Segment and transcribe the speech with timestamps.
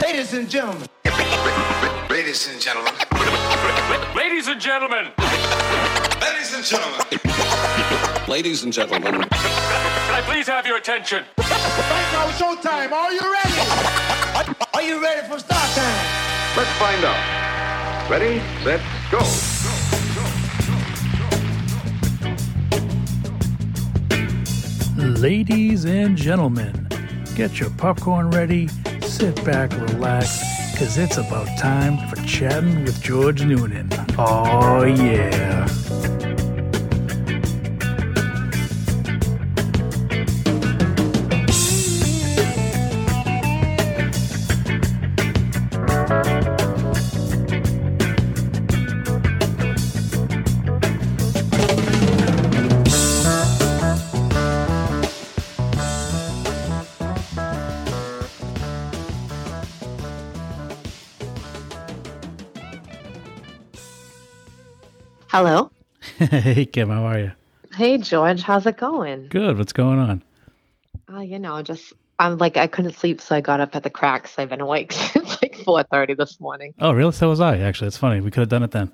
[0.00, 0.88] Ladies and gentlemen.
[2.08, 2.94] Ladies and gentlemen.
[4.16, 5.12] Ladies and gentlemen.
[6.20, 7.00] Ladies and gentlemen.
[8.26, 9.12] Ladies and gentlemen.
[9.12, 11.24] Can I please have your attention?
[11.36, 12.92] Right now, showtime.
[12.92, 14.54] Are you ready?
[14.72, 16.06] Are you ready for start time?
[16.56, 18.10] Let's find out.
[18.10, 18.80] Ready, set,
[19.10, 19.20] go.
[25.20, 26.88] Ladies and gentlemen,
[27.34, 28.68] get your popcorn ready,
[29.14, 33.88] sit back, relax, because it's about time for chatting with George Noonan.
[34.18, 35.68] Oh, yeah.
[65.34, 65.68] Hello.
[66.18, 67.32] hey, Kim, how are you?
[67.74, 68.42] Hey, George.
[68.42, 69.26] How's it going?
[69.26, 69.58] Good.
[69.58, 70.22] What's going on?
[71.12, 73.90] Uh, you know, just I'm like I couldn't sleep, so I got up at the
[73.90, 74.38] cracks.
[74.38, 76.72] I've been awake since like 4:30 this morning.
[76.78, 77.10] Oh, really?
[77.10, 77.88] So was I, actually.
[77.88, 78.20] It's funny.
[78.20, 78.92] We could have done it then.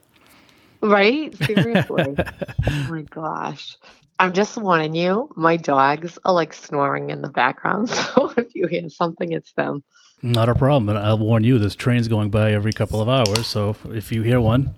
[0.80, 1.36] Right?
[1.44, 2.16] Seriously.
[2.16, 3.77] oh my gosh.
[4.18, 5.28] I'm just warning you.
[5.36, 9.84] My dogs are like snoring in the background, so if you hear something, it's them.
[10.22, 10.88] Not a problem.
[10.88, 13.46] And I'll warn you, this train's going by every couple of hours.
[13.46, 14.74] So if you hear one,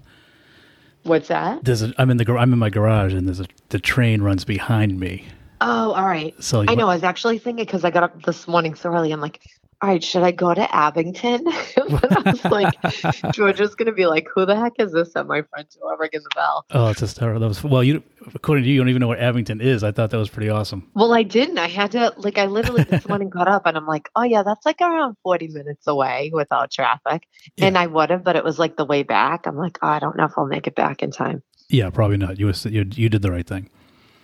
[1.04, 1.64] What's that?
[1.64, 4.44] there's a, I'm in the I'm in my garage, and there's a the train runs
[4.44, 5.26] behind me.
[5.60, 6.34] Oh, all right.
[6.42, 6.88] So I know.
[6.88, 9.12] I was actually thinking because I got up this morning so early.
[9.12, 9.40] I'm like,
[9.82, 11.42] all right, should I go to Abington?
[11.76, 15.16] but I was like, George is going to be like, who the heck is this
[15.16, 16.64] at my front door ringing the bell?
[16.70, 17.40] Oh, it's just terrible.
[17.40, 17.82] That was well.
[17.82, 18.00] You
[18.32, 19.82] according to you, you don't even know what Abington is.
[19.82, 20.88] I thought that was pretty awesome.
[20.94, 21.58] Well, I didn't.
[21.58, 24.44] I had to, like, I literally this morning got up and I'm like, oh, yeah,
[24.44, 27.26] that's like around 40 minutes away without traffic.
[27.58, 29.48] And I would have, but it was like the way back.
[29.48, 31.42] I'm like, oh, I don't know if I'll make it back in time.
[31.68, 32.38] Yeah, probably not.
[32.38, 33.68] You was, you, you did the right thing.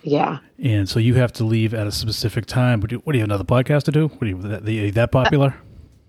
[0.01, 0.39] Yeah.
[0.61, 2.79] And so you have to leave at a specific time.
[2.81, 4.07] What do you, what do you have another podcast to do?
[4.07, 5.55] What do you that, the, that popular?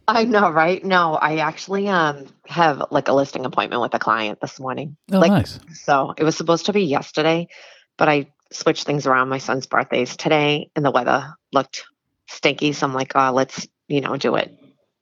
[0.07, 0.85] I know, right?
[0.85, 4.97] No, I actually um have like a listing appointment with a client this morning.
[5.13, 5.61] Oh, like, nice.
[5.73, 7.49] So it was supposed to be yesterday,
[7.97, 9.29] but I switched things around.
[9.29, 11.85] My son's birthday's today, and the weather looked
[12.29, 12.73] stinky.
[12.73, 14.57] So I'm like, oh, let's you know do it.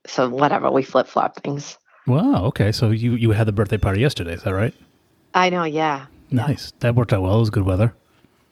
[0.06, 1.78] So whatever, we flip flop things.
[2.06, 2.44] Wow.
[2.46, 2.72] Okay.
[2.72, 4.34] So you you had the birthday party yesterday.
[4.34, 4.74] Is that right?
[5.34, 6.06] I know, yeah.
[6.30, 6.72] Nice.
[6.80, 7.36] That worked out well.
[7.36, 7.94] It was good weather.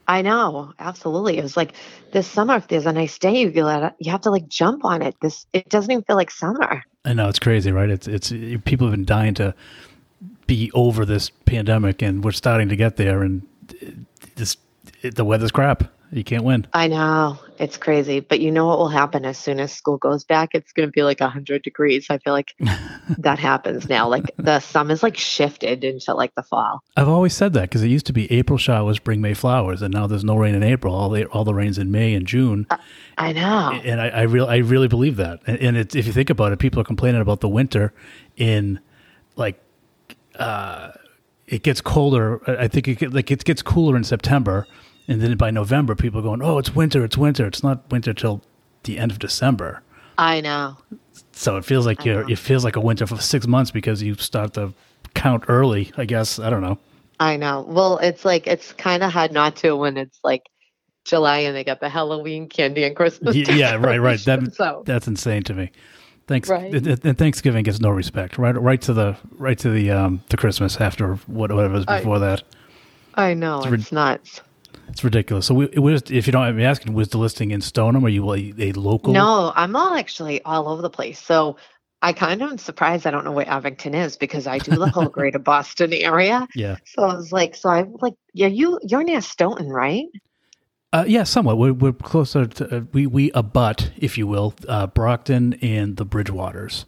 [0.09, 1.39] I know, absolutely.
[1.39, 1.73] It was like
[2.13, 2.57] this summer.
[2.57, 5.17] If there's a nice day, you let you have to like jump on it.
[5.21, 6.83] This it doesn't even feel like summer.
[7.05, 7.91] I know it's crazy, right?
[7.91, 8.31] It's it's
[8.65, 9.55] people have been dying to
[10.47, 13.23] be over this pandemic, and we're starting to get there.
[13.23, 13.43] And
[13.83, 13.91] uh,
[14.37, 14.57] this
[15.03, 15.85] it, the weather's crap.
[16.13, 16.67] You can't win.
[16.73, 20.25] I know it's crazy, but you know what will happen as soon as school goes
[20.25, 20.51] back?
[20.55, 22.07] It's going to be like hundred degrees.
[22.11, 22.55] I feel like
[23.19, 24.09] that happens now.
[24.09, 26.83] Like the summer's like shifted into like the fall.
[26.97, 29.93] I've always said that because it used to be April showers bring May flowers, and
[29.93, 30.95] now there's no rain in April.
[30.95, 32.67] All the all the rains in May and June.
[33.19, 33.81] I know.
[33.85, 35.41] and I, I really, I really believe that.
[35.47, 37.95] And, and it's, if you think about it, people are complaining about the winter
[38.37, 38.81] in
[39.37, 39.59] like,
[40.39, 40.93] uh,
[41.47, 42.41] it gets colder.
[42.49, 44.67] I I think it like it gets cooler in September,
[45.09, 47.05] and then by November, people are going, "Oh, it's winter!
[47.05, 48.43] It's winter!" It's not winter till
[48.85, 49.83] the end of December.
[50.19, 50.77] I know.
[51.33, 52.29] So it feels like I you're, know.
[52.33, 54.73] it feels like a winter for six months because you start to
[55.15, 55.93] count early.
[55.97, 56.79] I guess I don't know.
[57.21, 57.65] I know.
[57.69, 60.43] Well, it's like it's kind of hard not to when it's like
[61.05, 63.35] July and they got the Halloween candy and Christmas.
[63.37, 64.19] Y- yeah, right, right.
[64.25, 65.71] That So- that's insane to me.
[66.27, 66.49] Thanks.
[66.49, 66.75] Right.
[66.75, 68.37] And Thanksgiving gets no respect.
[68.37, 71.99] Right, right to the right to the um the Christmas after what- whatever was I-
[71.99, 72.43] before that.
[73.15, 73.63] I know.
[73.63, 74.41] rid- It's nuts.
[74.89, 75.47] It's ridiculous.
[75.47, 78.05] So we, it was, if you don't mind me asking, was the listing in Stoneham?
[78.05, 79.13] Are you a, a local?
[79.13, 81.21] No, I'm all actually all over the place.
[81.21, 81.57] So
[82.03, 84.89] I kind of am surprised I don't know where Abington is because I do the
[84.89, 86.47] whole greater Boston area.
[86.55, 86.77] Yeah.
[86.85, 90.07] So I was like, so I'm like, yeah, you you're near Stoughton, right?
[90.93, 91.59] Uh, yeah, somewhat.
[91.59, 96.07] We're, we're closer to uh, we we abut, if you will, uh, Brockton and the
[96.07, 96.85] Bridgewaters.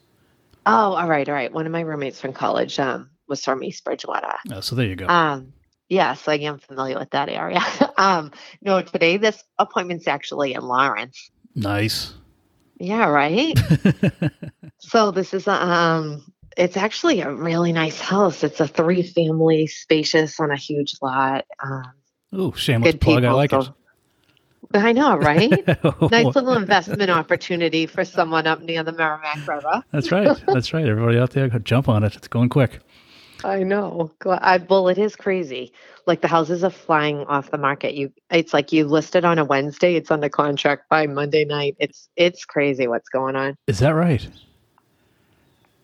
[0.66, 1.52] Oh, all right, all right.
[1.52, 4.34] One of my roommates from college um was from East Bridgewater.
[4.52, 5.06] Uh, so there you go.
[5.08, 5.52] Um,
[5.88, 7.60] yes, I am familiar with that area.
[7.96, 8.32] um,
[8.62, 11.30] no, today this appointment's actually in Lawrence.
[11.54, 12.14] nice.
[12.80, 13.58] Yeah, right.
[14.78, 18.44] so this is um, it's actually a really nice house.
[18.44, 21.44] It's a three family, spacious on a huge lot.
[21.60, 21.92] Um,
[22.32, 23.22] Oh, shameless good plug.
[23.22, 23.30] people.
[23.30, 23.74] I like so-
[24.74, 25.50] I know, right?
[26.10, 29.82] nice little investment opportunity for someone up near the Merrimack River.
[29.92, 30.36] That's right.
[30.46, 30.86] That's right.
[30.86, 32.14] Everybody out there, jump on it.
[32.16, 32.80] It's going quick.
[33.44, 34.10] I know.
[34.26, 35.72] I, well, it is crazy.
[36.06, 37.94] Like the houses are flying off the market.
[37.94, 39.94] You, it's like you listed on a Wednesday.
[39.94, 41.76] It's under contract by Monday night.
[41.78, 43.56] It's it's crazy what's going on.
[43.66, 44.26] Is that right?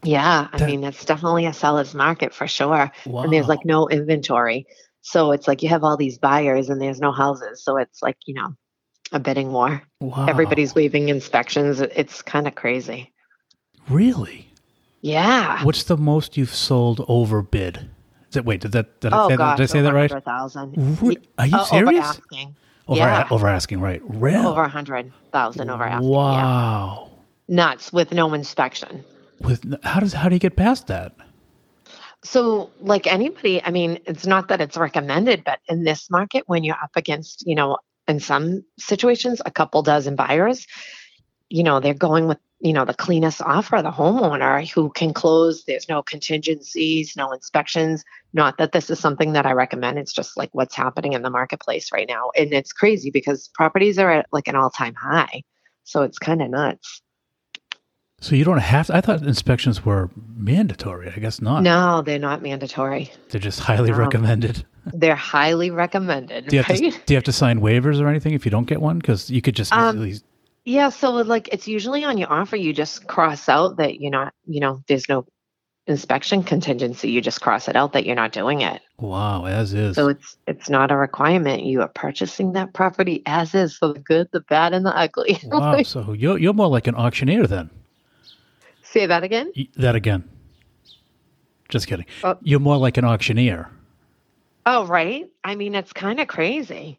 [0.03, 2.91] Yeah, I That- mean it's definitely a seller's market for sure.
[3.07, 3.23] Wow.
[3.23, 4.67] And there's like no inventory.
[5.03, 7.63] So it's like you have all these buyers and there's no houses.
[7.63, 8.55] So it's like, you know,
[9.13, 9.83] a bidding war.
[10.01, 10.27] Wow.
[10.27, 11.81] Everybody's waiving inspections.
[11.81, 13.13] It's kind of crazy.
[13.89, 14.49] really.
[15.05, 15.63] Yeah.
[15.65, 17.91] What's the most you've sold over bid?
[18.31, 19.89] Is it, wait, did that did, I, oh say, gosh, that, did I say that
[19.89, 20.11] over right?
[20.11, 21.03] 100,000.
[21.03, 22.05] Re- Are you Uh, serious?
[22.07, 22.57] Over asking.
[22.89, 23.29] Over, yeah.
[23.31, 24.01] over asking, right?
[24.07, 24.47] Really?
[24.47, 26.09] Over a 100,000 over asking.
[26.11, 26.17] Yeah.
[26.17, 27.11] Wow.
[27.49, 29.05] Nuts with no inspection.
[29.41, 31.15] With how does how do you get past that?
[32.23, 36.65] So, like anybody, I mean, it's not that it's recommended, but in this market, when
[36.65, 37.77] you're up against, you know,
[38.09, 40.67] in some situations, a couple dozen buyers,
[41.51, 45.65] you know, they're going with, you know, the cleanest offer, the homeowner who can close.
[45.65, 48.03] There's no contingencies, no inspections.
[48.33, 49.99] Not that this is something that I recommend.
[49.99, 52.31] It's just like what's happening in the marketplace right now.
[52.35, 55.43] And it's crazy because properties are at like an all time high.
[55.85, 57.03] So it's kind of nuts.
[58.21, 58.87] So you don't have.
[58.87, 61.13] To, I thought inspections were mandatory.
[61.15, 61.63] I guess not.
[61.63, 63.13] No, they're not mandatory.
[63.29, 63.99] They're just highly No.
[63.99, 64.65] recommended.
[64.87, 66.47] They're highly recommended.
[66.47, 66.93] Do you have right?
[66.95, 68.99] to do you have to sign waivers or anything if you don't get one?
[68.99, 70.27] Because you could just Um, easily.
[70.65, 74.33] Yeah, so like it's usually on your offer, you just cross out that you're not,
[74.47, 75.27] you know, there's no
[75.87, 77.11] inspection contingency.
[77.11, 78.81] You just cross it out that you're not doing it.
[78.99, 79.95] Wow, as is.
[79.97, 81.65] So it's it's not a requirement.
[81.65, 85.39] You are purchasing that property as is for the good, the bad, and the ugly.
[85.45, 85.83] wow.
[85.83, 87.71] So you're you're more like an auctioneer then.
[88.83, 89.53] Say that again.
[89.77, 90.29] That again.
[91.69, 92.07] Just kidding.
[92.23, 92.39] Oh.
[92.43, 93.69] You're more like an auctioneer.
[94.67, 95.29] Oh, right.
[95.43, 96.99] I mean, it's kind of crazy.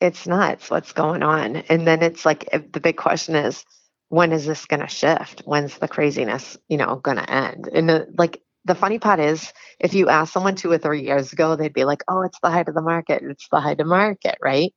[0.00, 1.56] It's nuts what's going on.
[1.56, 3.64] And then it's like the big question is,
[4.08, 5.42] when is this going to shift?
[5.44, 7.68] When's the craziness, you know, going to end?
[7.72, 11.32] And the, like the funny part is, if you ask someone two or three years
[11.32, 13.22] ago, they'd be like, "Oh, it's the height of the market.
[13.24, 14.72] It's the height of market, right?"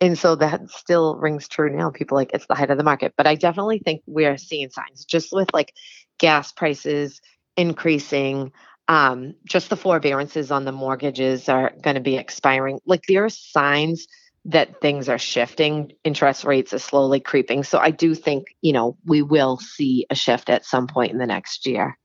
[0.00, 1.90] And so that still rings true now.
[1.90, 5.04] People like it's the height of the market, but I definitely think we're seeing signs
[5.04, 5.74] just with like
[6.18, 7.20] gas prices
[7.56, 8.52] increasing
[8.88, 12.80] um, just the forbearances on the mortgages are going to be expiring.
[12.86, 14.06] Like there are signs
[14.44, 15.92] that things are shifting.
[16.04, 17.62] Interest rates are slowly creeping.
[17.64, 21.18] So I do think, you know, we will see a shift at some point in
[21.18, 21.96] the next year.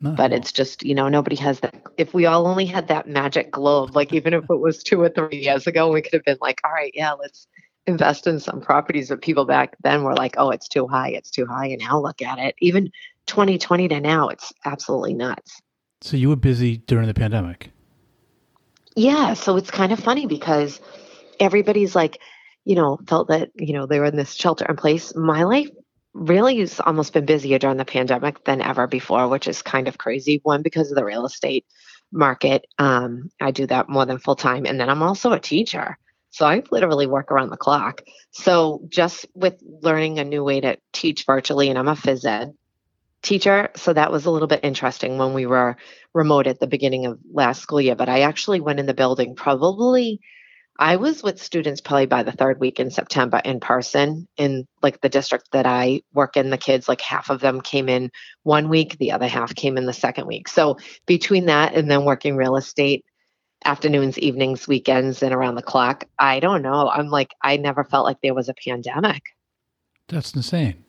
[0.00, 0.12] No.
[0.12, 1.74] But it's just, you know, nobody has that.
[1.98, 5.10] If we all only had that magic globe, like even if it was two or
[5.10, 7.46] three years ago, we could have been like, all right, yeah, let's
[7.86, 9.08] invest in some properties.
[9.08, 11.10] But people back then were like, oh, it's too high.
[11.10, 11.66] It's too high.
[11.66, 12.54] And now look at it.
[12.60, 12.90] Even
[13.26, 15.60] 2020 to now, it's absolutely nuts.
[16.00, 17.70] So you were busy during the pandemic.
[18.96, 20.80] Yeah, so it's kind of funny because
[21.40, 22.20] everybody's like,
[22.64, 25.14] you know, felt that, you know, they were in this shelter in place.
[25.16, 25.68] My life
[26.12, 29.98] really has almost been busier during the pandemic than ever before, which is kind of
[29.98, 30.40] crazy.
[30.42, 31.64] One, because of the real estate
[32.12, 32.66] market.
[32.78, 34.66] Um, I do that more than full time.
[34.66, 35.98] And then I'm also a teacher.
[36.30, 38.02] So I literally work around the clock.
[38.30, 42.52] So just with learning a new way to teach virtually, and I'm a phys ed
[43.22, 43.70] teacher.
[43.76, 45.76] So that was a little bit interesting when we were
[46.14, 47.96] remote at the beginning of last school year.
[47.96, 50.20] But I actually went in the building probably,
[50.80, 55.02] I was with students probably by the third week in September in person in like
[55.02, 56.48] the district that I work in.
[56.48, 58.10] The kids, like half of them came in
[58.44, 60.48] one week, the other half came in the second week.
[60.48, 63.04] So between that and then working real estate,
[63.62, 66.88] afternoons, evenings, weekends, and around the clock, I don't know.
[66.88, 69.22] I'm like, I never felt like there was a pandemic.
[70.08, 70.82] That's insane.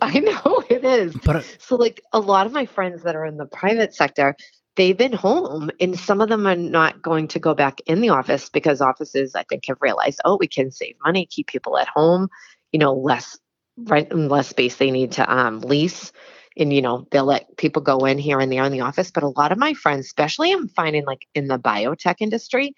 [0.00, 1.14] I know it is.
[1.22, 4.34] But So, like a lot of my friends that are in the private sector,
[4.76, 8.08] they've been home, and some of them are not going to go back in the
[8.10, 11.88] office because offices, I think, have realized, oh, we can save money, keep people at
[11.88, 12.28] home,
[12.72, 13.38] you know, less
[13.76, 16.12] rent and less space they need to um, lease.
[16.56, 19.10] And, you know, they'll let people go in here and there in the office.
[19.10, 22.74] But a lot of my friends, especially I'm finding like in the biotech industry,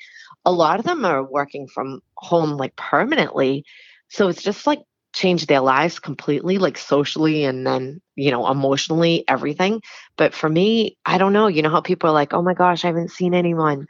[0.46, 3.64] a lot of them are working from home like permanently.
[4.08, 4.80] So it's just like
[5.16, 9.80] changed their lives completely, like socially and then, you know, emotionally, everything.
[10.18, 11.46] But for me, I don't know.
[11.48, 13.86] You know how people are like, oh my gosh, I haven't seen anyone.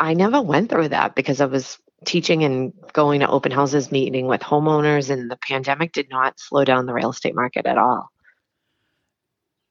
[0.00, 4.26] I never went through that because I was teaching and going to open houses, meeting
[4.26, 8.08] with homeowners, and the pandemic did not slow down the real estate market at all.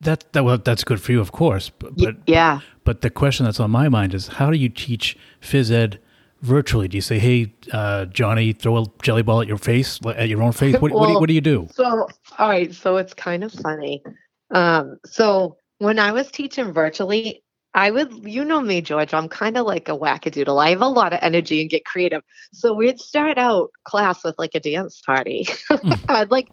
[0.01, 1.69] that that well, that's good for you, of course.
[1.69, 2.59] But but, yeah.
[2.83, 5.99] but the question that's on my mind is, how do you teach phys ed
[6.41, 6.87] virtually?
[6.87, 10.41] Do you say, "Hey, uh, Johnny, throw a jelly ball at your face, at your
[10.41, 10.73] own face"?
[10.79, 11.67] What, what, do, you, what do you do?
[11.73, 12.07] So,
[12.37, 12.73] all right.
[12.73, 14.03] So it's kind of funny.
[14.51, 17.40] Um, so when I was teaching virtually,
[17.73, 20.61] I would, you know me, George, I'm kind of like a wackadoodle.
[20.61, 22.21] I have a lot of energy and get creative.
[22.51, 25.47] So we'd start out class with like a dance party.
[26.09, 26.49] I'd like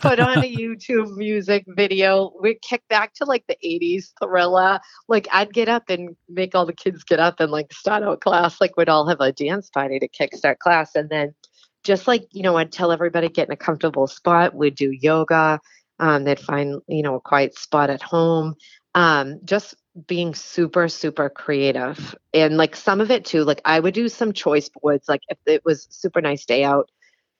[0.00, 2.32] put on a YouTube music video.
[2.40, 4.78] We'd kick back to like the 80s thriller.
[5.08, 8.20] Like I'd get up and make all the kids get up and like start out
[8.20, 8.60] class.
[8.60, 10.94] Like we'd all have a dance party to kickstart class.
[10.94, 11.34] And then
[11.82, 14.54] just like, you know, I'd tell everybody get in a comfortable spot.
[14.54, 15.58] We'd do yoga.
[15.98, 18.54] Um, they'd find, you know, a quiet spot at home.
[18.94, 19.74] Um, just
[20.06, 22.14] being super, super creative.
[22.34, 25.38] And like some of it too, like I would do some choice boards, like if
[25.46, 26.90] it was super nice day out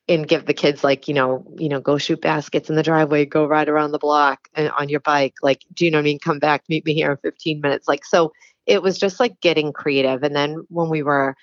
[0.09, 3.25] and give the kids like, you know, you know, go shoot baskets in the driveway,
[3.25, 5.35] go ride around the block and on your bike.
[5.42, 6.19] Like, do you know what I mean?
[6.19, 7.87] Come back, meet me here in 15 minutes.
[7.87, 8.33] Like, so
[8.66, 10.23] it was just like getting creative.
[10.23, 11.37] And then when we were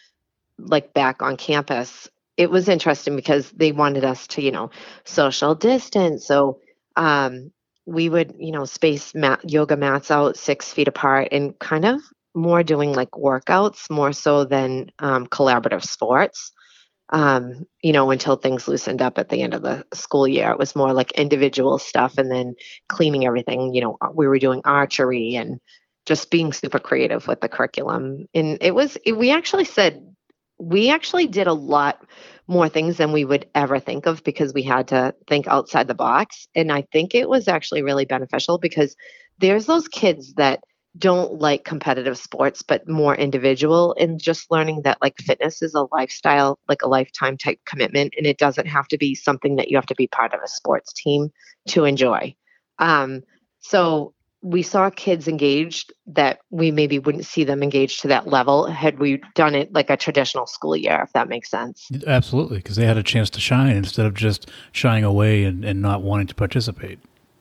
[0.58, 4.70] like back on campus, it was interesting because they wanted us to, you know,
[5.06, 6.26] social distance.
[6.26, 6.60] So
[6.96, 7.52] um,
[7.88, 12.02] we would, you know, space mat, yoga mats out six feet apart and kind of
[12.36, 16.52] more doing like workouts more so than um, collaborative sports.
[17.10, 20.60] Um, you know, until things loosened up at the end of the school year, it
[20.60, 22.56] was more like individual stuff and then
[22.90, 23.74] cleaning everything.
[23.74, 25.62] You know, we were doing archery and
[26.06, 28.28] just being super creative with the curriculum.
[28.34, 30.04] And it was, it, we actually said
[30.60, 32.04] we actually did a lot
[32.48, 35.94] more things than we would ever think of because we had to think outside the
[35.94, 36.48] box.
[36.56, 38.96] And I think it was actually really beneficial because
[39.40, 40.62] there's those kids that
[40.98, 45.86] don't like competitive sports but more individual and just learning that like fitness is a
[45.92, 49.78] lifestyle like a lifetime type commitment and it doesn't have to be something that you
[49.78, 51.30] have to be part of a sports team
[51.68, 52.34] to enjoy
[52.80, 53.22] um
[53.60, 58.68] so we saw kids engaged that we maybe wouldn't see them engaged to that level
[58.68, 61.90] had we done it like a traditional school year, if that makes sense.
[62.06, 65.82] Absolutely, because they had a chance to shine instead of just shying away and, and
[65.82, 67.00] not wanting to participate.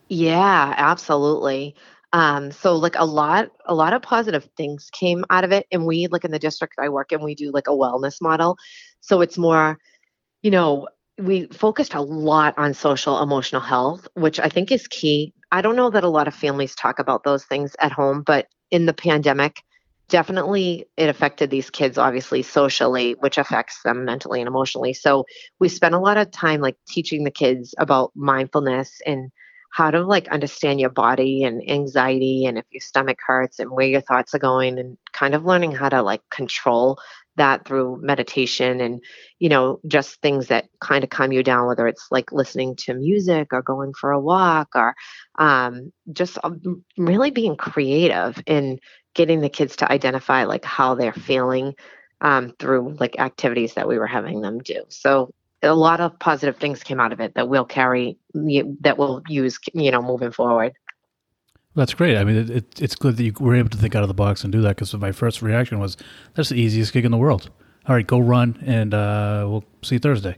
[0.09, 1.75] Yeah, absolutely.
[2.13, 5.67] Um, so like a lot, a lot of positive things came out of it.
[5.71, 8.57] And we like in the district I work in, we do like a wellness model.
[9.01, 9.77] So it's more,
[10.41, 10.87] you know,
[11.17, 15.33] we focused a lot on social emotional health, which I think is key.
[15.51, 18.47] I don't know that a lot of families talk about those things at home, but
[18.69, 19.63] in the pandemic,
[20.09, 25.25] definitely it affected these kids obviously socially which affects them mentally and emotionally so
[25.59, 29.31] we spent a lot of time like teaching the kids about mindfulness and
[29.73, 33.87] how to like understand your body and anxiety and if your stomach hurts and where
[33.87, 36.97] your thoughts are going and kind of learning how to like control
[37.37, 39.01] that through meditation and
[39.39, 42.93] you know just things that kind of calm you down whether it's like listening to
[42.93, 44.95] music or going for a walk or
[45.39, 48.79] um, just um, really being creative in
[49.13, 51.73] getting the kids to identify like how they're feeling
[52.21, 54.83] um, through like activities that we were having them do.
[54.89, 59.23] So a lot of positive things came out of it that we'll carry that we'll
[59.27, 60.73] use you know moving forward
[61.77, 62.17] that's great.
[62.17, 64.13] I mean, it, it, it's good that you were able to think out of the
[64.13, 65.95] box and do that because my first reaction was,
[66.33, 67.49] that's the easiest gig in the world.
[67.87, 70.37] All right, go run, and uh, we'll see you Thursday.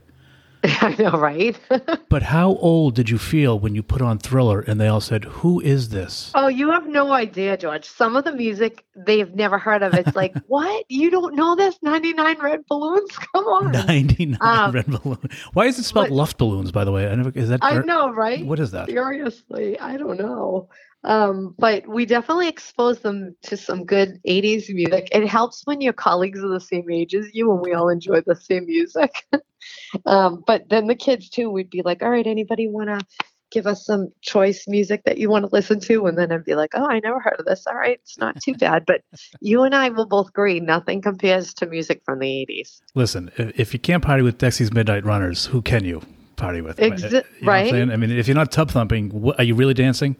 [0.64, 1.58] I know, right?
[2.10, 5.24] but how old did you feel when you put on Thriller and they all said,
[5.24, 6.30] Who is this?
[6.34, 7.86] Oh, you have no idea, George.
[7.86, 9.94] Some of the music they've never heard of.
[9.94, 10.84] It's like, What?
[10.88, 11.78] You don't know this?
[11.82, 13.10] 99 Red Balloons?
[13.16, 13.72] Come on.
[13.72, 15.32] 99 um, Red Balloons.
[15.54, 17.08] Why is it spelled Luft Balloons, by the way?
[17.08, 18.44] I, never, is that, I know, right?
[18.44, 18.88] What is that?
[18.88, 20.68] Seriously, I don't know.
[21.02, 25.08] Um, but we definitely expose them to some good 80s music.
[25.12, 28.20] It helps when your colleagues are the same age as you and we all enjoy
[28.20, 29.10] the same music.
[30.06, 33.06] um, but then the kids, too, we'd be like, all right, anybody want to
[33.50, 36.06] give us some choice music that you want to listen to?
[36.06, 37.66] And then I'd be like, oh, I never heard of this.
[37.66, 38.84] All right, it's not too bad.
[38.86, 39.00] But
[39.40, 42.80] you and I will both agree nothing compares to music from the 80s.
[42.94, 46.02] Listen, if you can't party with Dexy's Midnight Runners, who can you
[46.36, 46.76] party with?
[46.76, 47.74] Exa- right?
[47.74, 50.16] I mean, if you're not tub thumping, are you really dancing?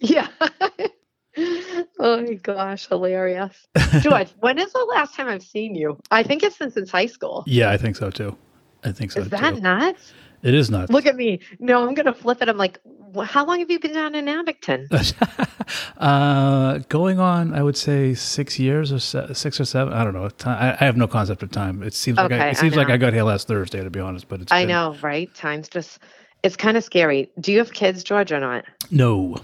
[0.00, 0.28] Yeah.
[1.98, 3.66] oh my gosh, hilarious.
[4.00, 5.98] George, when is the last time I've seen you?
[6.10, 7.44] I think it's since since high school.
[7.46, 8.36] Yeah, I think so too.
[8.84, 9.20] I think so.
[9.20, 9.60] Is that too.
[9.60, 10.12] nuts?
[10.42, 10.92] It is nuts.
[10.92, 11.40] Look at me.
[11.58, 12.48] No, I'm gonna flip it.
[12.48, 12.78] I'm like,
[13.24, 14.88] how long have you been down in Abington?
[15.96, 19.92] uh, going on, I would say six years or se- six or seven.
[19.92, 20.28] I don't know.
[20.44, 21.82] I, I, have no concept of time.
[21.82, 23.90] It seems okay, like I, it seems I like I got here last Thursday, to
[23.90, 24.28] be honest.
[24.28, 25.34] But it's I been, know, right?
[25.34, 25.98] Time's just
[26.42, 27.30] it's kind of scary.
[27.40, 28.64] Do you have kids, George, or not?
[28.90, 29.36] No.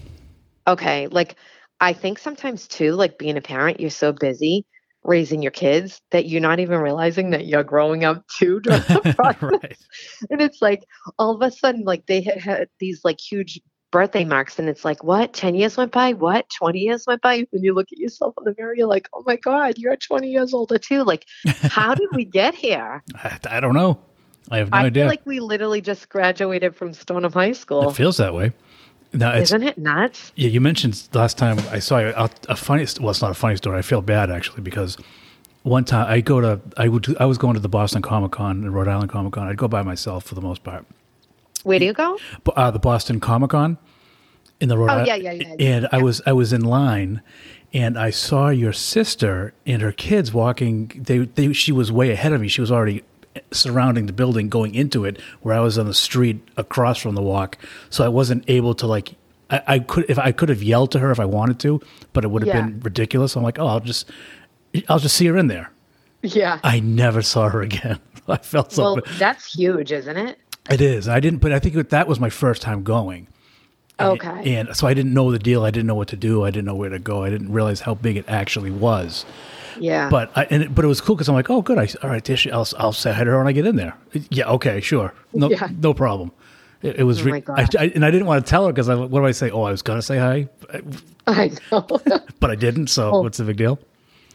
[0.67, 1.07] Okay.
[1.09, 1.37] Like,
[1.81, 4.65] I think sometimes too, like being a parent, you're so busy
[5.05, 9.15] raising your kids that you're not even realizing that you're growing up too during the
[9.17, 9.43] process.
[9.43, 9.77] right.
[10.31, 10.85] And it's like
[11.19, 14.85] all of a sudden, like they had, had these like huge birthday marks, and it's
[14.85, 15.33] like, what?
[15.33, 16.13] 10 years went by?
[16.13, 16.49] What?
[16.57, 17.45] 20 years went by?
[17.51, 20.29] When you look at yourself in the mirror, you're like, oh my God, you're 20
[20.29, 21.05] years older too.
[21.05, 23.03] Like, how did we get here?
[23.15, 23.99] I, I don't know.
[24.51, 25.05] I have no I idea.
[25.05, 27.91] feel like we literally just graduated from Stoneham High School.
[27.91, 28.53] It feels that way.
[29.15, 30.33] Now, Isn't it nuts?
[30.37, 32.87] Yeah, you mentioned last time I saw you a, a funny.
[32.99, 33.79] Well, it's not a funny story.
[33.79, 34.97] I feel bad actually because
[35.63, 38.65] one time I go to I would I was going to the Boston Comic Con
[38.65, 39.47] and Rhode Island Comic Con.
[39.49, 40.87] I'd go by myself for the most part.
[41.63, 42.19] Where do you go?
[42.57, 43.79] Uh, the Boston Comic Con
[44.61, 45.09] in the Rhode Island.
[45.09, 45.25] oh, Island.
[45.25, 45.75] yeah, yeah, yeah.
[45.75, 45.89] And yeah.
[45.99, 47.23] I was I was in line,
[47.73, 50.89] and I saw your sister and her kids walking.
[50.97, 52.49] They they she was way ahead of me.
[52.49, 53.03] She was already
[53.51, 57.23] surrounding the building going into it where I was on the street across from the
[57.23, 57.57] walk.
[57.91, 59.15] So I wasn't able to like
[59.51, 61.81] I, I could if I could have yelled to her if I wanted to,
[62.13, 62.63] but it would have Yeah.
[62.63, 63.37] been ridiculous.
[63.37, 64.11] I'm like, oh, I'll just
[64.89, 65.71] I'll just see her in there.
[66.23, 66.61] Yeah.
[66.63, 67.99] I never saw her again.
[68.29, 68.83] I felt so.
[68.83, 69.05] well, bad.
[69.19, 70.39] that's huge, isn't it?
[70.71, 71.09] It is.
[71.09, 73.27] I didn't, but I think that was my first time going.
[73.99, 74.55] Okay.
[74.57, 75.65] And so I didn't know the deal.
[75.65, 76.45] I didn't know what to do.
[76.45, 77.25] I didn't know where to go.
[77.25, 79.25] I didn't realize how big it actually was.
[79.79, 80.09] Yeah.
[80.09, 81.79] But I, and it, but it was cool because I'm like, oh, good.
[81.79, 83.95] I, all right, she, I'll I'll say hi to her when I get in there.
[84.31, 85.69] Yeah, okay, sure, no Yeah.
[85.79, 86.33] no problem.
[86.83, 88.89] It, it was, Oh re- I, I, and I didn't want to tell her because
[88.89, 89.51] I, what do I say?
[89.51, 90.49] Oh, I was gonna say hi,
[91.27, 91.87] I know.
[92.41, 92.89] but I didn't.
[92.89, 93.23] So oh.
[93.23, 93.79] what's the big deal?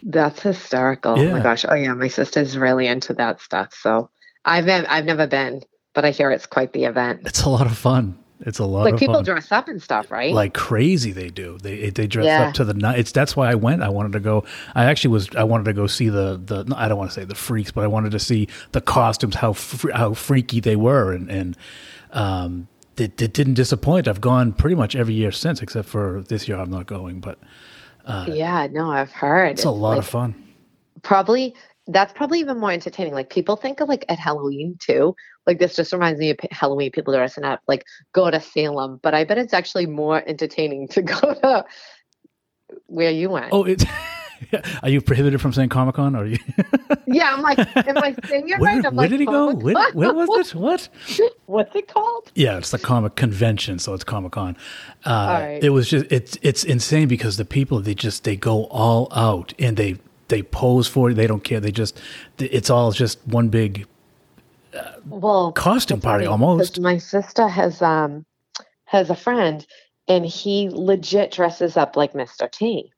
[0.03, 1.19] That's hysterical.
[1.19, 1.65] Oh my gosh.
[1.67, 3.73] Oh yeah, my sister's really into that stuff.
[3.73, 4.09] So
[4.45, 5.63] I've been I've never been,
[5.93, 7.21] but I hear it's quite the event.
[7.25, 8.17] It's a lot of fun.
[8.41, 9.23] It's a lot Like people fun.
[9.23, 10.33] dress up and stuff, right?
[10.33, 12.47] like crazy they do they they dress Yeah.
[12.47, 14.43] up to the night it's that's why i went i wanted to go
[14.75, 17.15] i actually was i wanted to go see the the no, i don't want to
[17.15, 20.75] say the freaks but i wanted to see the costumes how fr- how freaky they
[20.75, 21.57] were and and
[22.11, 22.67] um
[22.97, 26.57] it, it didn't disappoint i've gone pretty much every year since except for this year
[26.57, 27.39] i'm not going but
[28.27, 29.51] yeah, no, I've heard.
[29.51, 30.35] it's a lot like, of fun
[31.03, 31.55] probably
[31.87, 33.13] that's probably even more entertaining.
[33.13, 35.15] Like people think of like at Halloween too.
[35.47, 36.91] Like this just reminds me of Halloween.
[36.91, 41.01] People dressing up like go to Salem, but I bet it's actually more entertaining to
[41.01, 41.65] go to
[42.87, 43.47] where you went.
[43.53, 43.85] oh it's
[44.83, 46.37] are you prohibited from saying comic-con or are you
[47.07, 47.33] yeah.
[47.33, 48.85] I'm like, am I saying it where, right?
[48.85, 50.89] I'm where like, did he go where, where was it what
[51.45, 52.31] What's it called?
[52.35, 54.57] Yeah, it's the comic convention, so it's Comic Con.
[55.05, 55.63] Uh, right.
[55.63, 59.53] It was just it's it's insane because the people they just they go all out
[59.57, 61.13] and they they pose for it.
[61.13, 61.59] They don't care.
[61.59, 61.99] They just
[62.37, 63.87] it's all just one big
[65.05, 66.79] Well, costume party funny, almost.
[66.79, 68.25] My sister has um
[68.85, 69.65] has a friend,
[70.07, 72.51] and he legit dresses up like Mr.
[72.51, 72.91] T.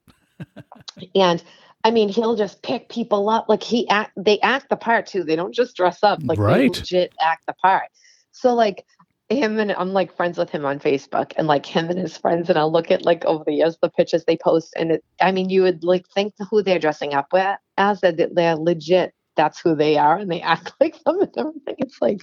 [1.14, 1.42] and
[1.82, 4.12] I mean, he'll just pick people up like he act.
[4.16, 5.24] They act the part too.
[5.24, 6.72] They don't just dress up like Right.
[6.72, 7.88] they legit act the part.
[8.32, 8.84] So like
[9.30, 12.50] him and I'm like friends with him on Facebook, and like him and his friends,
[12.50, 15.32] and I'll look at like over the years the pictures they post, and it, I
[15.32, 19.14] mean, you would like think who they're dressing up with as that they're legit.
[19.36, 21.76] That's who they are, and they act like them and everything.
[21.78, 22.22] It's like,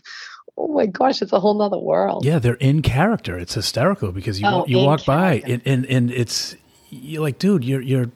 [0.57, 2.25] oh my gosh, it's a whole nother world.
[2.25, 3.37] Yeah, they're in character.
[3.37, 6.55] It's hysterical because you Oh, you walk by and, and and it's
[6.89, 8.11] you're like, dude, you're you're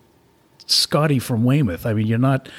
[0.66, 1.86] Scotty from Weymouth.
[1.86, 2.50] I mean, you're not.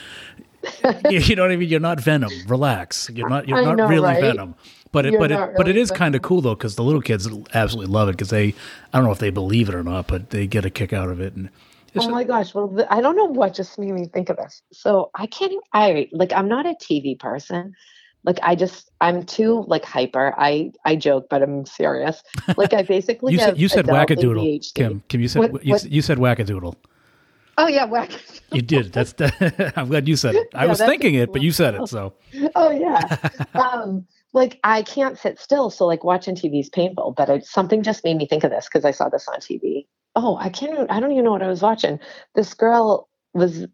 [1.11, 1.69] you know what I mean?
[1.69, 2.31] You're not Venom.
[2.47, 3.11] Relax.
[3.11, 3.49] You're not.
[3.49, 4.21] You're not know, really right?
[4.21, 4.55] Venom.
[4.93, 6.77] But it, You're but it, not but it really is kind of cool though because
[6.77, 8.49] the little kids absolutely love it because they,
[8.93, 11.09] I don't know if they believe it or not, but they get a kick out
[11.09, 11.35] of it.
[11.35, 11.49] And
[11.95, 12.55] it's Oh my gosh.
[12.55, 14.63] Well, I don't know what just made me think of this.
[14.73, 17.75] So I can't, I like, I'm not a TV person.
[18.25, 20.35] Like, I just, I'm too like hyper.
[20.39, 22.23] I, I joke, but I'm serious.
[22.57, 24.75] Like, I basically you said you said wackadoodle, ADHD.
[24.75, 25.03] Kim.
[25.09, 26.77] Kim, you said What- you, what- you said wackadoodle.
[27.59, 28.11] Oh yeah, whack.
[28.53, 28.93] You did.
[28.93, 29.13] That's.
[29.13, 30.49] The, I'm glad you said it.
[30.55, 31.87] I Yeah, was thinking it, but you said it.
[31.89, 32.15] So
[32.55, 33.17] oh yeah.
[33.55, 37.13] um, like I can't sit still, so like watching TV is painful.
[37.17, 39.87] But it, something just made me think of this because I saw this on TV.
[40.15, 40.91] Oh, I can't.
[40.91, 41.99] I don't even know what I was watching.
[42.35, 43.67] This girl was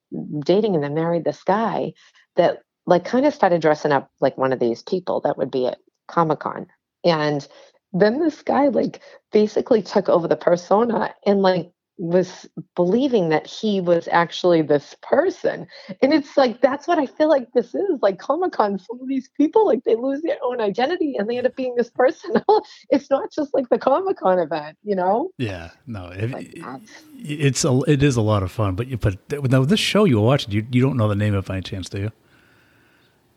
[0.45, 1.93] dating and then married this guy
[2.37, 5.67] that like kind of started dressing up like one of these people that would be
[5.67, 6.67] at Comic Con,
[7.05, 7.47] and
[7.93, 9.01] then this guy like
[9.33, 15.67] basically took over the persona and like was believing that he was actually this person
[16.01, 19.29] and it's like that's what i feel like this is like comic-con some of these
[19.37, 22.31] people like they lose their own identity and they end up being this person
[22.91, 27.65] it's not just like the comic-con event you know yeah, no, it, Like, that's- it's
[27.65, 28.75] a it is a lot of fun.
[28.75, 29.19] But you- but
[29.51, 31.63] now this show you watching, you you don't know the name of it by any
[31.63, 32.13] chance, do you?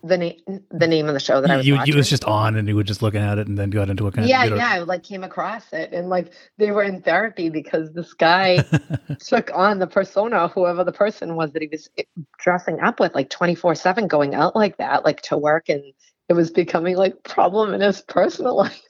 [0.03, 0.39] The name
[0.71, 2.67] the name of the show that i was you, watching you was just on and
[2.67, 4.55] you were just looking at it and then got into a kind yeah of know-
[4.55, 8.57] yeah i like came across it and like they were in therapy because this guy
[9.19, 12.03] took on the persona whoever the person was that he was eh,
[12.39, 15.83] dressing up with like 24 7 going out like that like to work and
[16.29, 18.81] it was becoming like problem in his personal life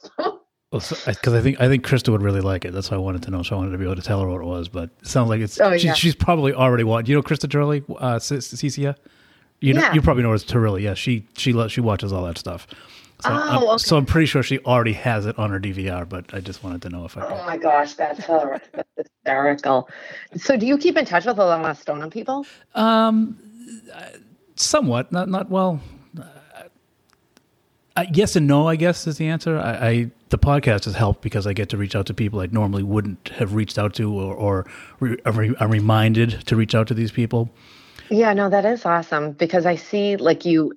[0.72, 2.72] because I think I think Krista would really like it.
[2.72, 3.42] That's why I wanted to know.
[3.42, 4.70] So I wanted to be able to tell her what it was.
[4.70, 5.92] But it sounds like it's Oh, she, yeah.
[5.92, 7.08] she's probably already watched.
[7.08, 8.96] You know Krista Turley, uh, C- Cecilia.
[9.62, 9.94] You know, Yeah.
[9.94, 10.82] you probably know her as Turley.
[10.84, 12.66] Yeah, she she lo- she watches all that stuff.
[13.22, 13.78] So, Oh, I'm, okay.
[13.78, 16.08] so I'm pretty sure she already has it on her DVR.
[16.08, 17.32] But I just wanted to know if I could.
[17.32, 18.26] oh my gosh that's,
[18.96, 19.88] hysterical
[20.36, 22.44] so do you keep in touch with a lot of stoner people
[22.74, 23.38] Um,
[24.56, 25.80] somewhat, not not well.
[26.18, 26.22] Uh,
[27.96, 29.58] uh, yes and no, I guess is the answer.
[29.58, 32.46] I, I the podcast has helped because I get to reach out to people I
[32.46, 34.66] normally wouldn't have reached out to, or, or
[34.98, 35.16] re,
[35.60, 37.50] I'm reminded to reach out to these people.
[38.12, 40.72] Yeah no that is awesome because i see like you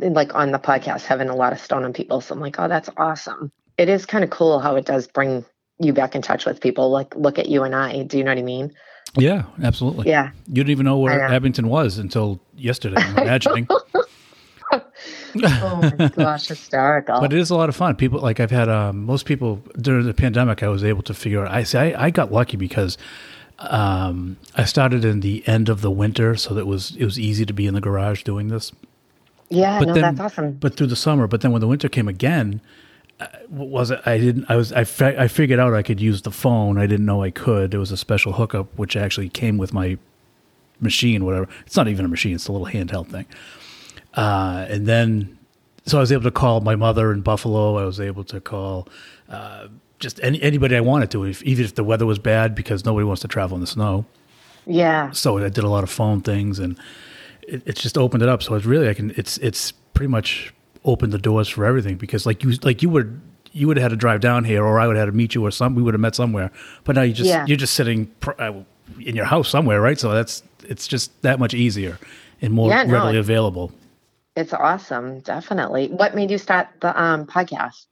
[0.00, 2.90] like on the podcast having a lot of stoner people so i'm like oh that's
[2.96, 5.44] awesome it is kind of cool how it does bring
[5.78, 8.30] you back in touch with people like look at you and i do you know
[8.32, 8.72] what i mean
[9.16, 10.08] Yeah, absolutely.
[10.08, 11.34] yeah You didn't even know where know.
[11.34, 12.96] Abington was until yesterday.
[12.98, 13.68] I'm imagining.
[14.72, 17.20] oh my gosh, hysterical.
[17.20, 17.94] But it is a lot of fun.
[17.96, 20.62] People like I've had um, most people during the pandemic.
[20.62, 21.52] I was able to figure out.
[21.52, 22.98] I say I, I got lucky because
[23.58, 27.18] um, I started in the end of the winter, so that it was it was
[27.18, 28.72] easy to be in the garage doing this.
[29.48, 30.52] yeah, no, then, that's awesome.
[30.52, 32.60] But through the summer, but then when the winter came again,
[33.18, 34.00] uh, was it?
[34.04, 34.46] I didn't.
[34.50, 34.72] I was.
[34.72, 36.76] I, I figured out I could use the phone.
[36.78, 37.70] I didn't know I could.
[37.70, 39.96] There was a special hookup which actually came with my
[40.80, 41.24] machine.
[41.24, 41.48] Whatever.
[41.64, 42.34] It's not even a machine.
[42.34, 43.26] It's a little handheld thing.
[44.12, 45.38] Uh, and then,
[45.86, 47.76] so I was able to call my mother in Buffalo.
[47.76, 48.88] I was able to call
[49.28, 52.84] uh, just any, anybody I wanted to, if, even if the weather was bad, because
[52.84, 54.04] nobody wants to travel in the snow.
[54.66, 56.76] Yeah, So I did a lot of phone things, and
[57.46, 58.42] it, it's just opened it up.
[58.42, 59.12] So it's really I can.
[59.16, 60.52] It's it's pretty much
[60.84, 63.20] opened the doors for everything because like you like you would
[63.52, 65.34] you would have had to drive down here, or I would have had to meet
[65.36, 66.50] you, or some we would have met somewhere.
[66.84, 67.46] But now you just Yeah.
[67.46, 68.52] you're just sitting pr- uh,
[69.00, 69.98] in your house somewhere, right?
[70.00, 71.98] So that's it's just that much easier
[72.42, 73.70] and more Yeah, no, readily available.
[74.34, 75.20] it's awesome.
[75.20, 75.88] Definitely.
[75.88, 77.86] What made you start the um, podcast?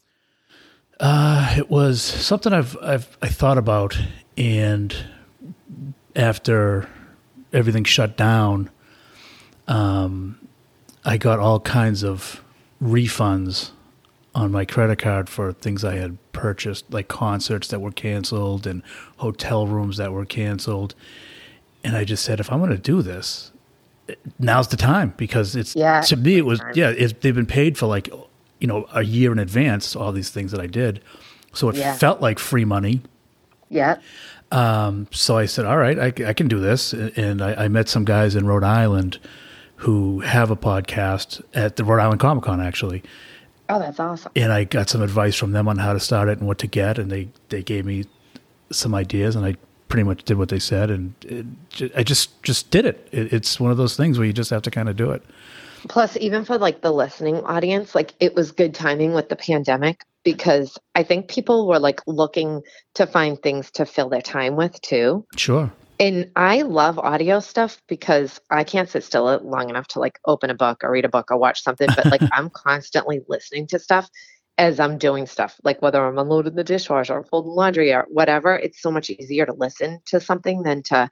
[1.01, 3.99] Uh, it was something I've I've I thought about,
[4.37, 4.95] and
[6.15, 6.89] after
[7.53, 8.71] everything shut down,
[9.67, 10.39] um,
[11.05, 12.43] I got all kinds of
[12.83, 13.71] refunds
[14.35, 18.83] on my credit card for things I had purchased, like concerts that were canceled and
[19.19, 20.95] hotel rooms that were canceled.
[21.85, 23.53] And I just said, if I'm going to do this,
[24.39, 27.79] now's the time because it's Yeah, to me it was yeah it's, they've been paid
[27.79, 28.11] for like
[28.61, 31.01] you know a year in advance all these things that I did
[31.53, 31.95] so it Yeah.
[31.97, 33.01] felt like free money
[33.69, 33.97] Yeah.
[34.53, 37.89] Um, so I said all right I, I can do this and I, I met
[37.89, 39.19] some guys in Rhode Island
[39.77, 43.03] who have a podcast at the Rhode Island Comic Con actually
[43.69, 44.31] Oh, that's awesome.
[44.37, 46.67] and I got some advice from them on how to start it and what to
[46.67, 48.05] get, and they they gave me
[48.71, 49.57] some ideas, and I
[49.89, 51.47] pretty much did what they said, and it,
[51.97, 53.09] I just just did it.
[53.11, 53.33] it.
[53.33, 55.25] It's one of those things where you just have to kind of do it.
[55.89, 60.03] Plus, even for like the listening audience, like it was good timing with the pandemic
[60.25, 62.63] because I think people were like looking
[62.95, 65.27] to find things to fill their time with too.
[65.37, 65.71] Sure.
[66.01, 70.51] And I love audio stuff because I can't sit still long enough to like open
[70.51, 73.79] a book or read a book or watch something, but like I'm constantly listening to
[73.79, 74.09] stuff
[74.59, 78.57] as I'm doing stuff, like whether I'm unloading the dishwasher or folding laundry or whatever.
[78.57, 81.09] It's so much easier to listen to something than to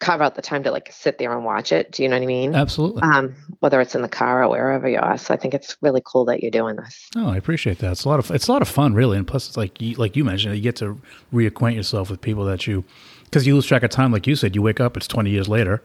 [0.00, 1.90] carve out the time to like sit there and watch it.
[1.90, 2.54] Do you know what I mean?
[2.54, 3.02] Absolutely.
[3.02, 5.18] um, whether it's in the car or wherever you are.
[5.18, 7.08] So I think it's really cool that you're doing this.
[7.16, 7.92] Oh, I appreciate that.
[7.92, 9.96] It's a lot of it's a lot of fun, really, and plus it's like you,
[9.96, 11.00] like you mentioned, you get to
[11.32, 12.84] reacquaint yourself with people that you
[13.24, 14.12] because you lose track of time.
[14.12, 15.82] Like you said, you wake up, it's twenty years later.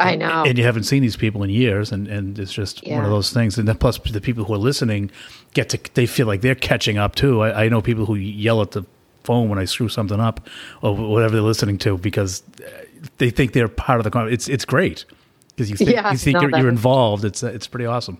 [0.00, 0.42] I know.
[0.44, 3.30] and you haven't seen these people in years and, and it's just one of those
[3.32, 5.12] things and then plus the people who are listening
[5.54, 8.62] get to they feel like they're catching up too I, I know people who yell
[8.62, 8.84] at the
[9.22, 10.48] phone when I screw something up
[10.80, 12.42] or whatever they're listening to because
[13.18, 15.04] they think they're part of the con- it's it's great
[15.50, 18.18] because you think, Yeah, you think no, you're, you're involved it's uh, it's pretty awesome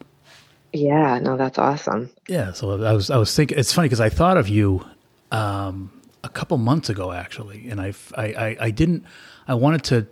[0.74, 2.10] yeah, no, that's awesome.
[2.28, 4.84] yeah so I was I was thinking it's funny because I thought of you
[5.30, 5.92] um,
[6.24, 9.04] a couple months ago actually and I, I, I, I didn't
[9.46, 10.06] I wanted to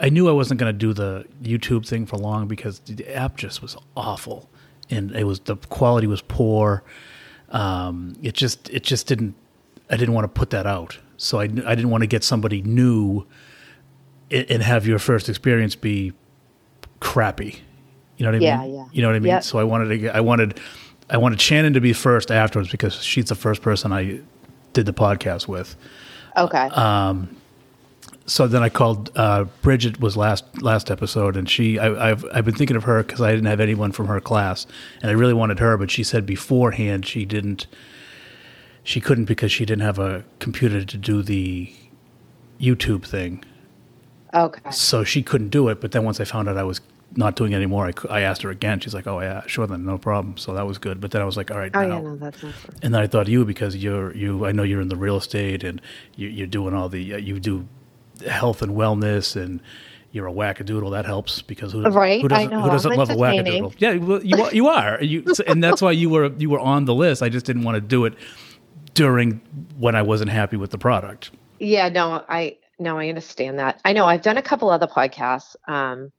[0.00, 3.36] I knew I wasn't going to do the YouTube thing for long because the app
[3.36, 4.48] just was awful,
[4.88, 6.82] and it was the quality was poor.
[7.50, 9.34] Um, it just it just didn't.
[9.90, 12.62] I didn't want to put that out, so I I didn't want to get somebody
[12.62, 13.26] new
[14.30, 16.12] and, and have your first experience be
[17.00, 17.60] crappy.
[18.16, 18.74] You know what I Yeah, mean?
[18.74, 18.84] yeah.
[18.92, 19.30] You know what I mean?
[19.30, 19.44] Yep.
[19.44, 20.58] So I wanted to get, I wanted
[21.08, 24.20] I wanted Shannon to be first afterwards because she's the first person I
[24.72, 25.76] did the podcast with
[26.36, 26.68] Okay.
[26.68, 27.36] Um
[28.26, 32.44] so then I called uh, Bridget was last last episode, and she I, I've I've
[32.44, 34.66] been thinking of her because I didn't have anyone from her class,
[35.02, 37.66] and I really wanted her, but she said beforehand she didn't,
[38.82, 41.72] she couldn't because she didn't have a computer to do the
[42.60, 43.44] YouTube thing,
[44.34, 44.70] okay.
[44.70, 45.80] so she couldn't do it.
[45.80, 46.80] But then once I found out I was
[47.16, 48.80] not doing it anymore, I, I asked her again.
[48.80, 51.00] She's like, "Oh yeah, sure then, no problem." So that was good.
[51.00, 52.74] But then I was like, "All right, Oh now." yeah, no, that's awesome.
[52.82, 54.46] And then I thought of you because you're you.
[54.46, 55.80] I know you're in the real estate and
[56.16, 57.66] you, you're doing all the you do
[58.26, 59.60] health and wellness and
[60.12, 60.90] you're a wackadoodle.
[60.90, 63.74] That helps because who, Right, who doesn't, who doesn't love a wackadoodle?
[63.78, 65.02] Yeah, well, you are, you are.
[65.02, 67.22] You, and that's why you were you were on the list.
[67.22, 68.14] I just didn't want to do it
[69.00, 69.40] during
[69.78, 71.30] when I wasn't happy with the product.
[71.58, 73.80] Yeah, no, I no, I understand that.
[73.82, 76.12] I know I've done a couple other podcasts um,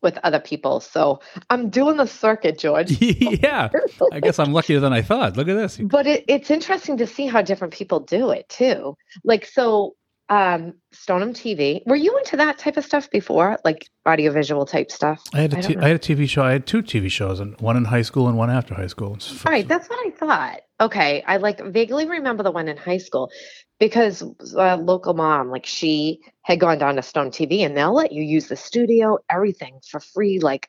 [0.00, 2.92] with other people, so I'm doing the circuit, George.
[3.00, 3.68] yeah,
[4.12, 5.36] I guess I'm luckier than I thought.
[5.36, 5.78] Look at this.
[5.78, 8.96] but it, it's interesting to see how different people do it too.
[9.24, 9.96] Like so,
[10.28, 11.82] um, Stoneham TV.
[11.86, 15.22] Were you into that type of stuff before, like audiovisual type stuff?
[15.32, 15.82] I had a don't t- know.
[15.82, 16.42] I had a TV show.
[16.42, 19.18] I had two TV shows, and one in high school and one after high school.
[19.46, 20.60] All right, that's what I thought.
[20.80, 23.30] Okay, I like vaguely remember the one in high school
[23.78, 24.22] because
[24.56, 28.22] a local mom, like she had gone down to Stone TV, and they'll let you
[28.22, 30.68] use the studio, everything for free, like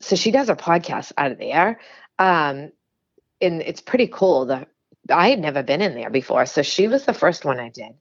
[0.00, 1.80] so she does her podcast out of there.
[2.18, 2.72] Um,
[3.40, 4.46] and it's pretty cool.
[4.46, 4.66] The
[5.10, 7.92] I had never been in there before, so she was the first one I did.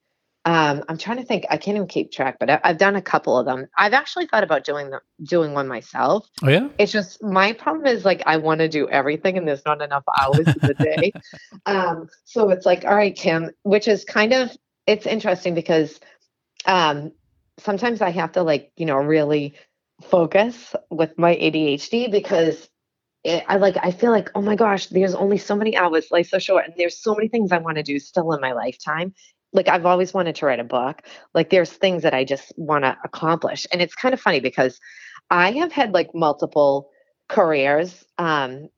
[0.48, 1.46] Um, I'm trying to think.
[1.50, 3.68] I can't even keep track, but I, I've done a couple of them.
[3.78, 6.26] I've actually thought about doing the doing one myself.
[6.42, 6.70] Oh yeah.
[6.78, 10.06] It's just my problem is like I want to do everything, and there's not enough
[10.18, 11.12] hours in the day.
[11.66, 14.56] Um, so it's like, all right, Kim, which is kind of
[14.86, 16.00] it's interesting because
[16.66, 17.12] um,
[17.60, 19.54] sometimes I have to like you know really
[20.02, 22.70] focus with my ADHD because
[23.26, 26.30] it, I like I feel like oh my gosh, there's only so many hours, life's
[26.30, 29.14] so short, and there's so many things I want to do still in my lifetime.
[29.54, 31.02] Like I've always wanted to write a book.
[31.34, 34.80] Like there's things that I just want to accomplish, and it's kind of funny because
[35.30, 36.90] I have had like multiple
[37.28, 38.06] careers.
[38.18, 38.70] Um,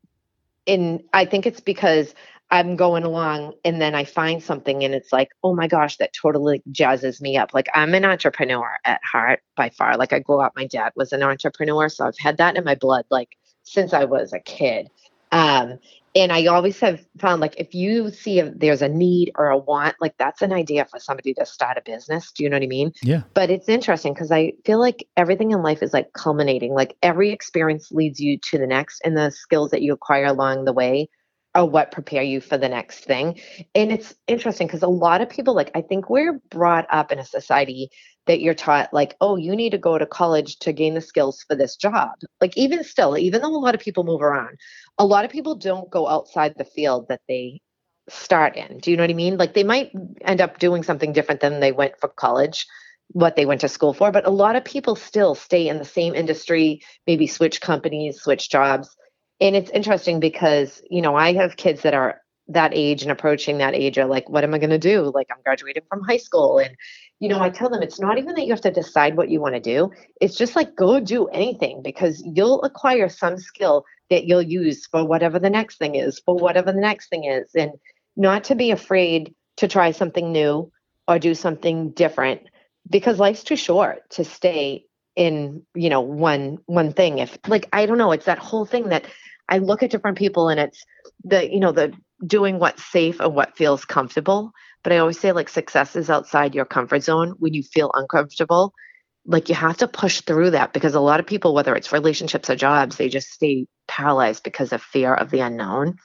[0.66, 2.14] in I think it's because
[2.52, 6.14] I'm going along and then I find something and it's like, oh my gosh, that
[6.14, 7.54] totally jazzes me up.
[7.54, 9.98] Like I'm an entrepreneur at heart by far.
[9.98, 11.90] Like I grew up, my dad was an entrepreneur.
[11.90, 13.30] So I've had that in my blood like
[13.64, 14.90] since I was a kid.
[15.32, 15.80] Um,
[16.16, 19.58] and I always have found like if you see if there's a need or a
[19.58, 22.32] want, like that's an idea for somebody to start a business.
[22.32, 22.94] Do you know what I mean?
[23.04, 23.24] Yeah.
[23.36, 26.74] But it's interesting because I feel like everything in life is like culminating.
[26.74, 30.66] Like every experience leads you to the next, and the skills that you acquire along
[30.66, 31.10] the way
[31.56, 33.40] are what prepare you for the next thing.
[33.74, 37.20] And it's interesting because a lot of people, like, I think we're brought up in
[37.20, 37.90] a society
[38.28, 41.44] that you're taught, like, oh, you need to go to college to gain the skills
[41.48, 42.12] for this job.
[42.40, 44.58] Like, even still, even though a lot of people move around,
[44.98, 47.62] a lot of people don't go outside the field that they
[48.10, 48.78] start in.
[48.78, 49.38] Do you know what I mean?
[49.38, 52.68] Like, they might end up doing something different than they went for college
[53.14, 55.84] what they went to school for but a lot of people still stay in the
[55.84, 58.96] same industry maybe switch companies switch jobs
[59.42, 63.60] and it's interesting because you know i have kids that are that age and approaching
[63.60, 65.12] that age are like what am i going to do?
[65.14, 66.58] Like i'm graduating from high school.
[66.58, 66.76] And
[67.20, 69.40] you know i tell them it's not even that you have to decide what you
[69.40, 69.92] want to do.
[70.20, 75.06] It's just like go do anything because you'll acquire some skill that you'll use for
[75.06, 77.52] whatever the next thing is for whatever the next thing is.
[77.56, 77.72] And
[78.18, 80.72] not to be afraid to try something new
[81.08, 82.42] or do something different
[82.90, 87.20] because life's too short to stay in you know one one thing.
[87.20, 89.06] If like i don't know it's that whole thing that
[89.50, 90.84] I look at different people and it's
[91.24, 91.94] the, you know, the
[92.26, 94.52] doing what's safe and what feels comfortable.
[94.84, 98.74] But I always say like success is outside your comfort zone when you feel uncomfortable.
[99.26, 102.50] Like you have to push through that because a lot of people, whether it's relationships
[102.50, 105.96] or jobs, they just stay paralyzed because of fear of the unknown.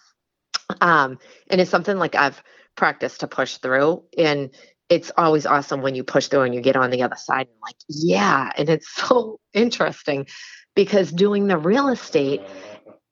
[0.81, 1.19] Um,
[1.51, 2.43] and it's something like I've
[2.77, 4.03] practiced to push through.
[4.19, 4.51] And
[4.89, 7.57] it's always awesome when you push through and you get on the other side and
[7.63, 8.51] like, yeah.
[8.57, 10.27] And it's so interesting
[10.75, 12.43] because doing the real estate,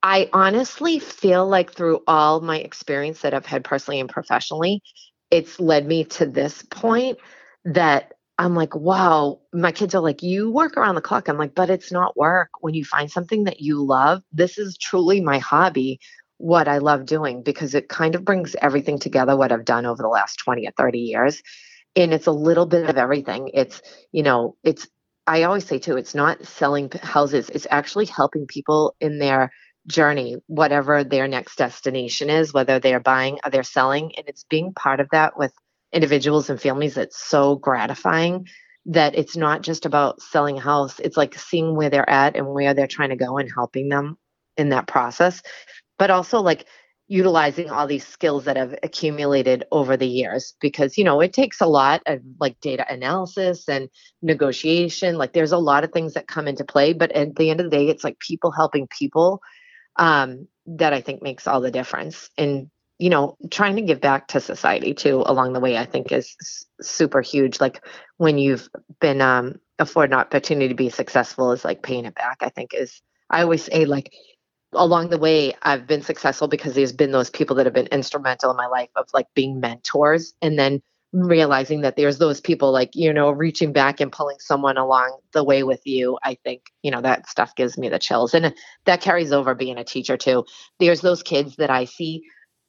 [0.02, 4.82] I honestly feel like through all my experience that I've had personally and professionally,
[5.30, 7.18] it's led me to this point
[7.64, 11.28] that I'm like, wow, my kids are like, you work around the clock.
[11.28, 12.50] I'm like, but it's not work.
[12.60, 16.00] When you find something that you love, this is truly my hobby,
[16.38, 20.02] what I love doing, because it kind of brings everything together, what I've done over
[20.02, 21.42] the last 20 or 30 years.
[21.94, 23.50] And it's a little bit of everything.
[23.54, 24.88] It's, you know, it's,
[25.26, 29.52] I always say too, it's not selling houses, it's actually helping people in their
[29.86, 34.12] journey, whatever their next destination is, whether they're buying or they're selling.
[34.16, 35.52] And it's being part of that with
[35.92, 38.46] individuals and families that's so gratifying
[38.86, 40.98] that it's not just about selling a house.
[40.98, 44.16] It's like seeing where they're at and where they're trying to go and helping them
[44.56, 45.42] in that process.
[45.98, 46.66] But also like
[47.08, 51.60] utilizing all these skills that have accumulated over the years because you know it takes
[51.60, 53.90] a lot of like data analysis and
[54.22, 57.60] negotiation like there's a lot of things that come into play but at the end
[57.60, 59.42] of the day it's like people helping people
[59.96, 62.30] um, that I think makes all the difference.
[62.38, 66.12] And you know, trying to give back to society too along the way, I think
[66.12, 66.36] is
[66.80, 67.60] super huge.
[67.60, 67.84] Like
[68.18, 68.68] when you've
[69.00, 72.38] been um, afforded an opportunity to be successful, is like paying it back.
[72.42, 74.12] I think is I always say like
[74.72, 78.50] along the way I've been successful because there's been those people that have been instrumental
[78.50, 82.90] in my life of like being mentors and then realizing that there's those people like
[82.94, 86.90] you know reaching back and pulling someone along the way with you i think you
[86.90, 88.34] know that stuff gives me the chills.
[88.34, 88.54] And
[88.86, 90.44] that carries over being a teacher too.
[90.80, 92.22] There's those kids that i see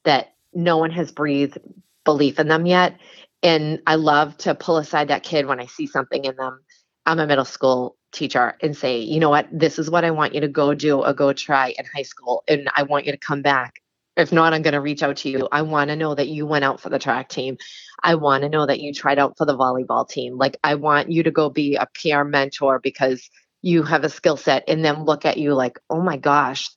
[0.03, 1.58] that no one has breathed
[2.03, 2.97] belief in them yet.
[3.41, 6.60] And i love to pull aside that kid when i see something in them.
[7.06, 9.47] I'm a middle school teacher and say you know what?
[9.51, 12.43] This is what i want you to go do or go try in high school
[12.49, 13.75] and i want you to come back
[14.15, 15.47] if not, I'm going to reach out to you.
[15.52, 17.58] I want to know that you went out for the track team.
[18.02, 20.38] I want to know that you tried out for the volleyball team.
[20.38, 23.30] Like, I want you to go be a peer mentor because
[23.62, 26.69] you have a skill set and then look at you like, oh my gosh,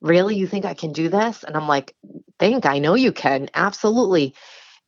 [0.00, 0.36] really?
[0.36, 1.42] You think I can do this?
[1.42, 1.96] And I'm like,
[2.38, 3.48] think, I know you can.
[3.54, 4.34] Absolutely.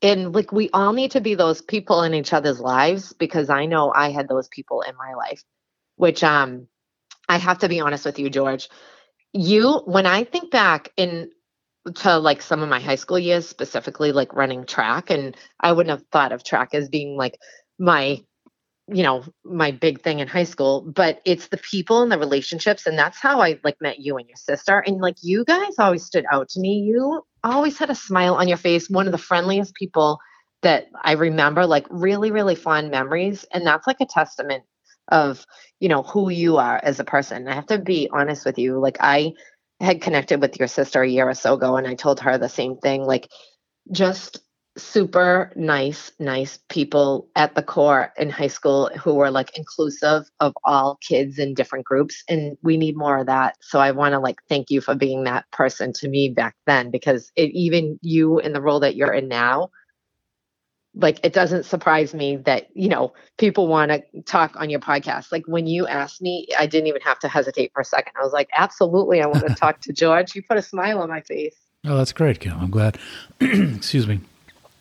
[0.02, 3.66] And like, we all need to be those people in each other's lives because I
[3.66, 5.42] know I had those people in my life,
[5.96, 6.68] which, um,
[7.28, 8.68] I have to be honest with you, George
[9.36, 11.30] you when I think back in
[11.94, 15.98] to like some of my high school years, specifically like running track, and I wouldn't
[15.98, 17.38] have thought of track as being like
[17.78, 18.22] my
[18.88, 22.86] you know my big thing in high school but it's the people and the relationships
[22.86, 26.04] and that's how i like met you and your sister and like you guys always
[26.04, 26.84] stood out to me.
[26.86, 30.18] You always had a smile on your face one of the friendliest people
[30.62, 34.62] that i remember like really really fond memories and that's like a testament
[35.08, 35.44] of
[35.80, 37.46] you know who you are as a person.
[37.48, 39.32] I have to be honest with you like i
[39.80, 42.48] had connected with your sister a year or so ago and i told her the
[42.48, 43.28] same thing like
[43.92, 44.40] just
[44.76, 50.54] super nice, nice people at the core in high school who were like inclusive of
[50.64, 52.22] all kids in different groups.
[52.28, 53.56] And we need more of that.
[53.60, 56.90] So I want to like thank you for being that person to me back then
[56.90, 59.70] because it, even you in the role that you're in now,
[60.96, 65.30] like it doesn't surprise me that you know people want to talk on your podcast
[65.30, 68.24] like when you asked me i didn't even have to hesitate for a second i
[68.24, 71.20] was like absolutely i want to talk to george you put a smile on my
[71.20, 72.58] face oh that's great Kim.
[72.58, 72.98] i'm glad
[73.40, 74.20] excuse me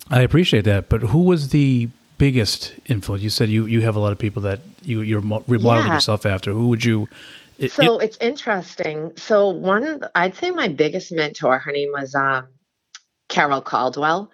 [0.10, 3.24] I appreciate that, but who was the biggest influence?
[3.24, 5.96] You said you, you have a lot of people that you you're remodeling yeah.
[5.96, 6.52] yourself after.
[6.52, 7.10] Who would you?
[7.58, 9.14] It, so it, it's interesting.
[9.16, 12.48] So one, I'd say my biggest mentor, her name was um,
[13.30, 14.30] Carol Caldwell,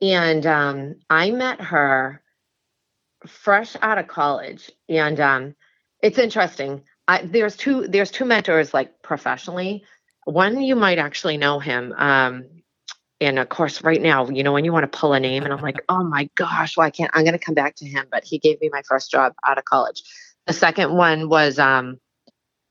[0.00, 2.22] and um, I met her
[3.26, 5.54] fresh out of college, and um,
[6.02, 6.82] it's interesting.
[7.06, 9.84] I, there's two there's two mentors like professionally.
[10.24, 11.92] One you might actually know him.
[11.92, 12.46] Um,
[13.20, 15.52] and of course right now you know when you want to pull a name and
[15.52, 18.06] i'm like oh my gosh well i can't i'm going to come back to him
[18.10, 20.02] but he gave me my first job out of college
[20.46, 21.98] the second one was um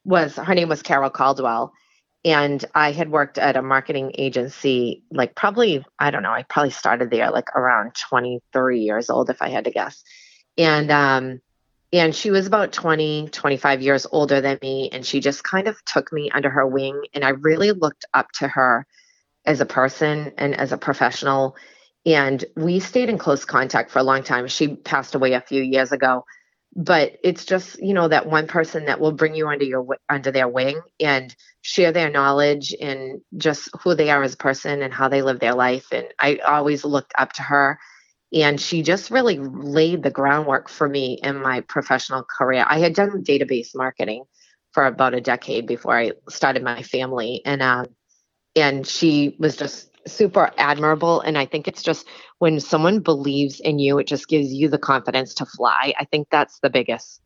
[0.06, 1.74] was her name was carol caldwell
[2.26, 6.72] and i had worked at a marketing agency like probably i don't know i probably
[6.72, 10.04] started there like around 23 years old if i had to guess
[10.58, 11.40] and um
[11.92, 15.84] and she was about 20 25 years older than me and she just kind of
[15.86, 18.86] took me under her wing and i really looked up to her
[19.46, 21.56] as a person and as a professional.
[22.06, 24.48] And we stayed in close contact for a long time.
[24.48, 26.26] She passed away a few years ago,
[26.76, 30.32] but it's just you know that one person that will bring you under your under
[30.32, 34.94] their wing and share their knowledge and just who they are as a person and
[34.94, 35.88] how they live their life.
[35.92, 37.80] And I always looked up to her.
[38.34, 42.66] And she just really laid the groundwork for me in my professional career.
[42.68, 44.26] I had done database marketing
[44.74, 47.42] for about a decade before I started my family.
[47.46, 47.88] And um,
[48.56, 52.06] and she was just super admirable and i think it's just
[52.40, 56.28] when someone believes in you it just gives you the confidence to fly i think
[56.30, 57.22] that's the biggest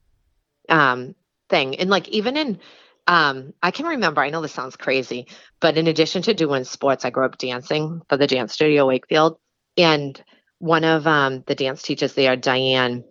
[0.70, 1.16] um
[1.50, 2.60] thing and like even in
[3.08, 5.28] um i can remember i know this sounds crazy
[5.60, 9.38] but in addition to doing sports i grew up dancing for the dance studio wakefield
[9.78, 10.24] and
[10.60, 13.04] one of um the dance teachers there diane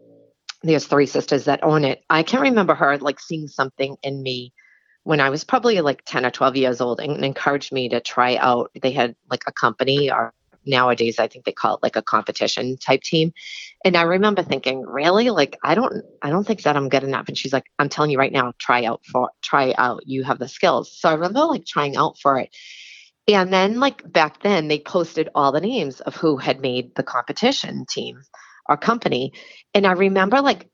[0.62, 4.52] there's three sisters that own it i can remember her like seeing something in me
[5.06, 8.34] when I was probably like 10 or 12 years old and encouraged me to try
[8.38, 8.72] out.
[8.82, 10.34] They had like a company or
[10.66, 13.32] nowadays I think they call it like a competition type team.
[13.84, 15.30] And I remember thinking, really?
[15.30, 17.28] Like I don't I don't think that I'm good enough.
[17.28, 20.02] And she's like, I'm telling you right now, try out for try out.
[20.06, 20.92] You have the skills.
[20.98, 22.54] So I remember like trying out for it.
[23.28, 27.02] And then like back then they posted all the names of who had made the
[27.02, 28.22] competition team
[28.68, 29.32] or company.
[29.74, 30.68] And I remember like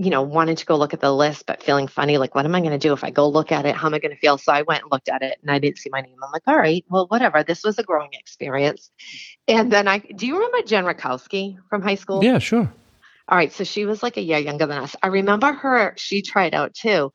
[0.00, 2.54] you know, wanted to go look at the list, but feeling funny, like, what am
[2.54, 3.74] I going to do if I go look at it?
[3.74, 4.38] How am I going to feel?
[4.38, 6.14] So I went and looked at it and I didn't see my name.
[6.22, 7.42] I'm like, all right, well, whatever.
[7.42, 8.92] This was a growing experience.
[9.48, 12.22] And then I, do you remember Jen Rakowski from high school?
[12.22, 12.72] Yeah, sure.
[13.28, 13.52] All right.
[13.52, 14.94] So she was like a year younger than us.
[15.02, 17.12] I remember her, she tried out too.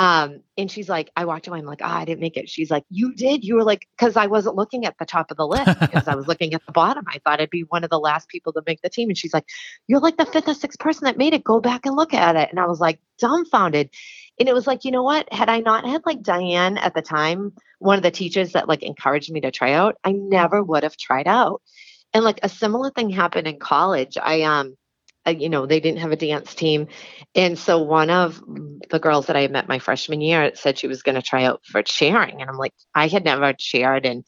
[0.00, 1.58] Um, and she's like, I walked away.
[1.58, 2.48] I'm like, oh, I didn't make it.
[2.48, 3.44] She's like, you did.
[3.44, 6.14] You were like, because I wasn't looking at the top of the list because I
[6.14, 7.04] was looking at the bottom.
[7.06, 9.10] I thought I'd be one of the last people to make the team.
[9.10, 9.44] And she's like,
[9.88, 11.44] you're like the fifth or sixth person that made it.
[11.44, 12.48] Go back and look at it.
[12.48, 13.90] And I was like, dumbfounded.
[14.38, 15.30] And it was like, you know what?
[15.30, 18.82] Had I not had like Diane at the time, one of the teachers that like
[18.82, 21.60] encouraged me to try out, I never would have tried out.
[22.14, 24.16] And like a similar thing happened in college.
[24.16, 24.76] I um
[25.26, 26.88] you know, they didn't have a dance team.
[27.34, 28.42] And so one of
[28.90, 31.60] the girls that I met my freshman year said she was going to try out
[31.64, 32.40] for chairing.
[32.40, 34.06] And I'm like, I had never chaired.
[34.06, 34.24] And,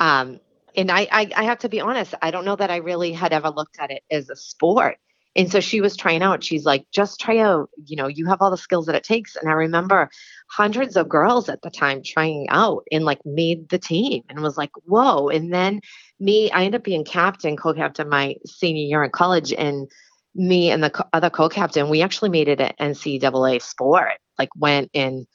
[0.00, 0.40] um,
[0.76, 3.32] and I, I, I have to be honest, I don't know that I really had
[3.32, 4.98] ever looked at it as a sport.
[5.36, 6.44] And so she was trying out.
[6.44, 9.34] She's like, just try out, you know, you have all the skills that it takes.
[9.34, 10.08] And I remember
[10.48, 14.56] hundreds of girls at the time trying out and like made the team and was
[14.56, 15.28] like, whoa.
[15.28, 15.80] And then
[16.20, 19.52] me, I ended up being captain, co captain my senior year in college.
[19.52, 19.90] And
[20.34, 24.18] me and the other co-captain, we actually made it an NCAA sport.
[24.38, 25.26] Like went and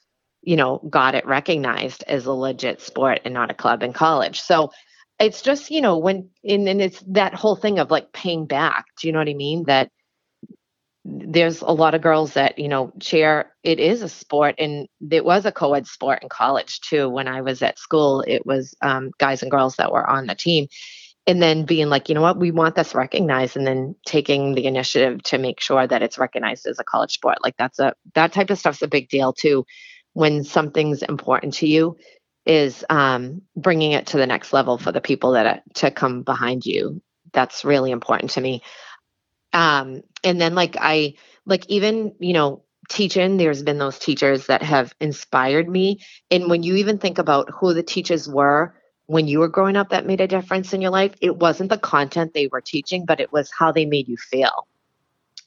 [0.42, 4.42] you know got it recognized as a legit sport and not a club in college.
[4.42, 4.72] So
[5.20, 8.86] it's just you know when and, and it's that whole thing of like paying back.
[9.00, 9.64] Do you know what I mean?
[9.66, 9.90] That
[11.06, 15.24] there's a lot of girls that you know cheer it is a sport and it
[15.24, 19.12] was a co-ed sport in college too when i was at school it was um,
[19.18, 20.68] guys and girls that were on the team
[21.30, 22.40] and then being like you know what?
[22.40, 26.66] We want this recognized and then taking the initiative to make sure that it's recognized
[26.66, 27.38] as a college sport.
[27.44, 29.64] Like that's a that type of stuff's a big deal too
[30.14, 31.98] when something's important to you
[32.48, 36.24] is um, bringing it to the next level for the people that are, to come
[36.24, 37.00] behind you.
[37.32, 38.64] That's really important to me.
[39.54, 41.14] Um and then like i
[41.46, 46.00] like even you know teaching there's been those teachers that have inspired me.
[46.32, 48.74] And when you even think about who the teachers were
[49.10, 51.80] when you were growing up that made a difference in your life it wasn't the
[51.80, 54.68] content they were teaching but it was how they made you feel.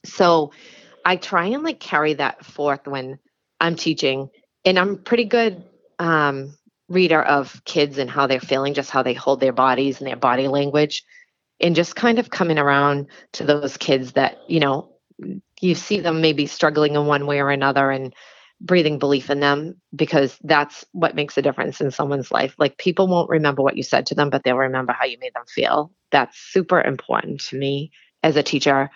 [0.03, 0.51] So
[1.05, 3.19] i try and like carry that forth when
[3.61, 4.29] i'm teaching
[4.65, 5.63] and i'm pretty good
[5.99, 6.57] um
[6.89, 10.17] reader of kids and how they're feeling just how they hold their bodies and their
[10.17, 11.03] body language
[11.61, 14.89] and just kind of coming around to those kids that you know
[15.61, 18.13] you see them maybe struggling in one way or another and
[18.63, 22.55] breathing belief in them because that's what makes a difference in someone's life.
[22.57, 25.33] Like people won't remember what you said to them but they'll remember how you made
[25.35, 25.91] them feel.
[26.11, 27.91] That's super important to me
[28.23, 28.89] as a teacher.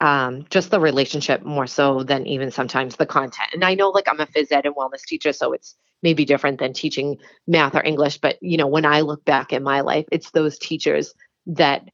[0.00, 3.50] Um, just the relationship more so than even sometimes the content.
[3.54, 6.58] And i know like i'm a phys ed and wellness teacher so it's maybe different
[6.58, 7.16] than teaching
[7.46, 10.58] math or english but you know when i look back in my life it's those
[10.58, 11.14] teachers
[11.46, 11.88] that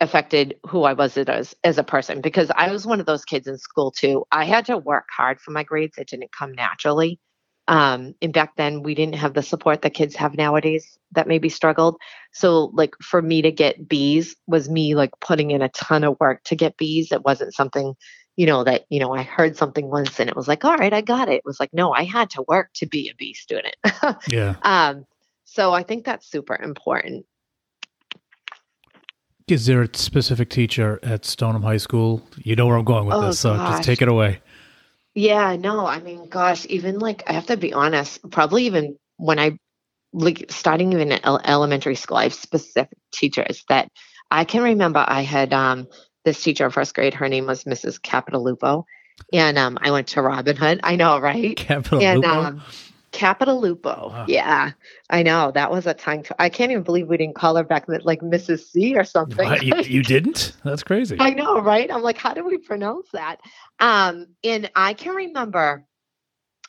[0.00, 3.46] affected who I was as as a person because I was one of those kids
[3.46, 4.24] in school too.
[4.30, 7.18] I had to work hard for my grades; it didn't come naturally.
[7.68, 11.48] Um, and back then, we didn't have the support that kids have nowadays that maybe
[11.48, 11.96] struggled.
[12.32, 16.16] So, like for me to get B's was me like putting in a ton of
[16.20, 17.10] work to get B's.
[17.10, 17.94] It wasn't something,
[18.36, 20.92] you know, that you know I heard something once and it was like, all right,
[20.92, 21.36] I got it.
[21.36, 23.76] It was like, no, I had to work to be a B student.
[24.28, 24.54] Yeah.
[24.62, 25.04] um,
[25.44, 27.26] so I think that's super important.
[29.48, 32.20] Is there a specific teacher at Stoneham High School?
[32.36, 33.68] You know where I'm going with Oh, this, so gosh.
[33.68, 34.40] just take it away.
[35.14, 39.38] Yeah, no, I mean, gosh, even like I have to be honest, probably even when
[39.38, 39.56] I
[40.12, 43.88] like starting even in elementary school, I have specific teachers that
[44.32, 45.04] I can remember.
[45.06, 45.86] I had um
[46.24, 47.14] this teacher in first grade.
[47.14, 48.00] Her name was Mrs.
[48.00, 48.82] Capitalupo,
[49.32, 50.80] and um I went to Robin Hood.
[50.82, 51.56] I know, right?
[51.56, 52.60] Capital and Lupo?
[53.16, 54.10] Um Capitalupo.
[54.10, 54.24] Wow.
[54.28, 54.72] Yeah,
[55.10, 56.22] I know that was a tongue.
[56.22, 58.66] Tw- I can't even believe we didn't call her back like Mrs.
[58.66, 59.48] C or something.
[59.48, 60.52] What, you, you didn't?
[60.64, 61.16] That's crazy.
[61.18, 61.90] I know, right?
[61.90, 63.40] I'm like, how do we pronounce that?
[63.80, 65.86] Um, and I can remember,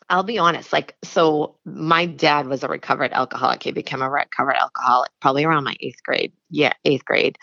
[0.09, 3.63] I'll be honest, like, so my dad was a recovered alcoholic.
[3.63, 6.33] He became a recovered alcoholic probably around my eighth grade.
[6.49, 7.37] Yeah, eighth grade.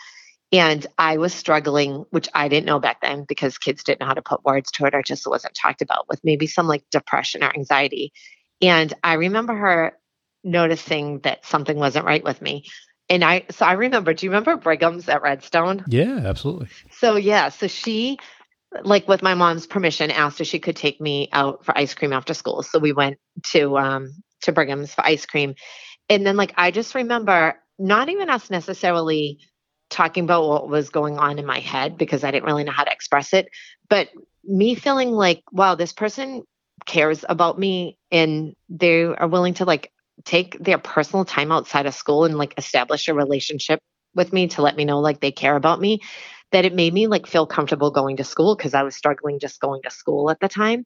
[0.51, 4.13] And I was struggling, which I didn't know back then because kids didn't know how
[4.13, 7.43] to put words to it or just wasn't talked about with maybe some like depression
[7.43, 8.13] or anxiety.
[8.61, 9.97] And I remember her
[10.43, 12.65] noticing that something wasn't right with me.
[13.09, 15.83] And I, so I remember, do you remember Brigham's at Redstone?
[15.87, 16.69] yeah, absolutely.
[16.91, 18.17] So yeah, so she
[18.83, 22.13] like with my mom's permission asked if she could take me out for ice cream
[22.13, 22.63] after school.
[22.63, 23.17] So we went
[23.51, 25.55] to um to Brigham's for ice cream.
[26.09, 29.39] And then like I just remember not even us necessarily
[29.89, 32.83] talking about what was going on in my head because I didn't really know how
[32.83, 33.47] to express it,
[33.89, 34.09] but
[34.43, 36.43] me feeling like wow, this person
[36.85, 39.91] cares about me and they are willing to like
[40.23, 43.79] take their personal time outside of school and like establish a relationship
[44.13, 45.99] with me to let me know like they care about me
[46.51, 49.59] that it made me like feel comfortable going to school because I was struggling just
[49.59, 50.85] going to school at the time.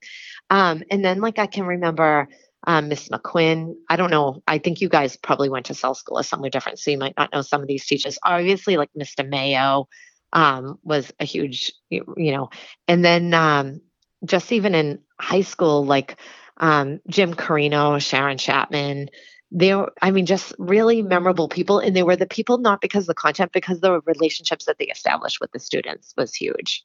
[0.49, 2.27] Um, and then like I can remember
[2.65, 3.75] um, Miss McQuinn.
[3.89, 4.41] I don't know.
[4.47, 7.15] I think you guys probably went to cell school or somewhere different, so you might
[7.17, 8.17] not know some of these teachers.
[8.23, 9.27] Obviously, like Mr.
[9.27, 9.87] Mayo
[10.33, 12.49] um, was a huge, you know,
[12.87, 13.81] and then um,
[14.25, 16.19] just even in high school, like
[16.57, 19.09] um, Jim Carino, Sharon Chapman,
[19.51, 21.79] they were, I mean, just really memorable people.
[21.79, 25.39] And they were the people not because the content, because the relationships that they established
[25.41, 26.83] with the students was huge.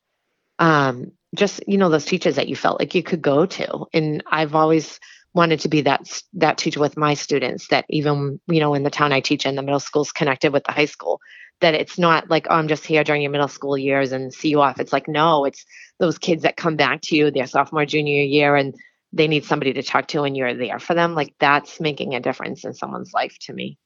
[0.58, 3.86] Um, just, you know, those teachers that you felt like you could go to.
[3.92, 4.98] And I've always
[5.34, 8.90] wanted to be that that teacher with my students that even, you know, in the
[8.90, 11.20] town I teach in, the middle school's connected with the high school.
[11.60, 14.48] That it's not like, oh, I'm just here during your middle school years and see
[14.50, 14.80] you off.
[14.80, 15.64] It's like, no, it's
[15.98, 18.74] those kids that come back to you their sophomore, junior year and
[19.12, 21.14] they need somebody to talk to and you're there for them.
[21.14, 23.78] Like that's making a difference in someone's life to me.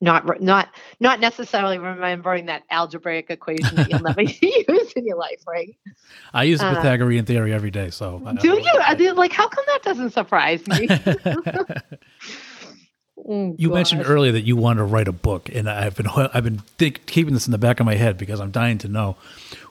[0.00, 0.68] Not not
[0.98, 5.76] not necessarily remembering that algebraic equation that you'll never use in your life right?
[6.34, 7.90] I use Uh, Pythagorean theory every day.
[7.90, 8.48] So do
[8.98, 9.14] you?
[9.14, 10.88] like how come that doesn't surprise me
[13.28, 16.44] Oh, You mentioned earlier that you want to write a book, and I've been I've
[16.44, 19.16] been think, keeping this in the back of my head because I'm dying to know: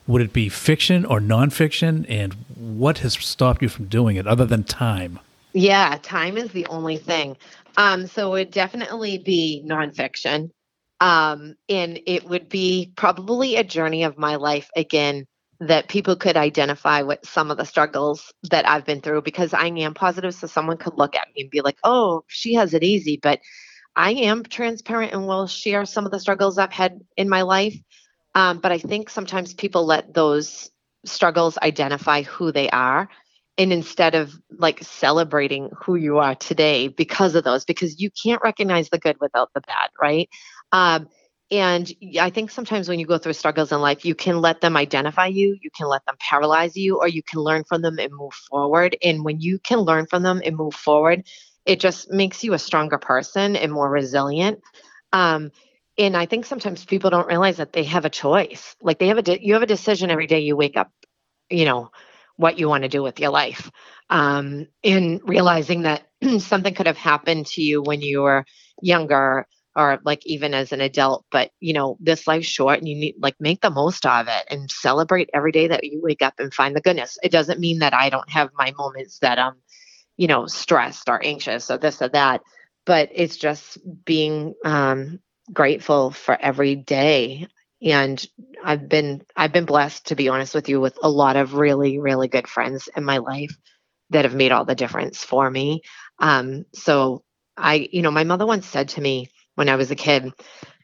[0.07, 4.45] would it be fiction or nonfiction, and what has stopped you from doing it, other
[4.45, 5.19] than time?
[5.53, 7.37] Yeah, time is the only thing.
[7.77, 10.51] Um, so it would definitely be nonfiction.
[10.99, 15.25] Um, and it would be probably a journey of my life again,
[15.61, 19.67] that people could identify with some of the struggles that I've been through because I
[19.67, 20.33] am positive.
[20.33, 23.19] So someone could look at me and be like, oh, she has it easy.
[23.21, 23.39] But
[23.95, 27.75] I am transparent and will share some of the struggles I've had in my life.
[28.33, 30.71] Um, but I think sometimes people let those
[31.05, 33.07] struggles identify who they are.
[33.59, 38.41] And instead of like celebrating who you are today because of those, because you can't
[38.43, 40.27] recognize the good without the bad, right?
[40.71, 41.07] Um,
[41.51, 44.77] and I think sometimes when you go through struggles in life, you can let them
[44.77, 48.11] identify you, you can let them paralyze you, or you can learn from them and
[48.13, 48.95] move forward.
[49.03, 51.23] And when you can learn from them and move forward,
[51.65, 54.61] it just makes you a stronger person and more resilient.
[55.11, 55.51] Um,
[55.97, 58.75] and I think sometimes people don't realize that they have a choice.
[58.81, 60.89] Like they have a, de- you have a decision every day you wake up,
[61.49, 61.91] you know,
[62.37, 63.69] what you want to do with your life.
[64.09, 66.07] Um, in realizing that
[66.39, 68.45] something could have happened to you when you were
[68.81, 72.95] younger or like even as an adult but you know this life's short and you
[72.95, 76.33] need like make the most of it and celebrate every day that you wake up
[76.39, 77.17] and find the goodness.
[77.23, 79.55] It doesn't mean that i don't have my moments that i'm
[80.17, 82.41] you know stressed or anxious or this or that
[82.85, 85.19] but it's just being um
[85.51, 87.47] grateful for every day.
[87.83, 88.23] And
[88.63, 91.99] i've been i've been blessed to be honest with you with a lot of really
[91.99, 93.55] really good friends in my life
[94.11, 95.81] that have made all the difference for me.
[96.19, 97.23] Um so
[97.57, 100.31] i you know my mother once said to me when I was a kid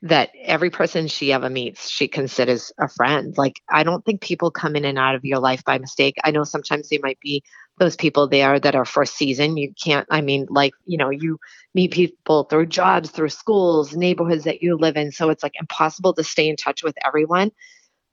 [0.03, 3.35] that every person she ever meets, she considers a friend.
[3.37, 6.15] Like, I don't think people come in and out of your life by mistake.
[6.23, 7.43] I know sometimes they might be
[7.79, 9.57] those people there that are a season.
[9.57, 11.39] You can't, I mean, like, you know, you
[11.73, 15.11] meet people through jobs, through schools, neighborhoods that you live in.
[15.11, 17.51] So it's like impossible to stay in touch with everyone.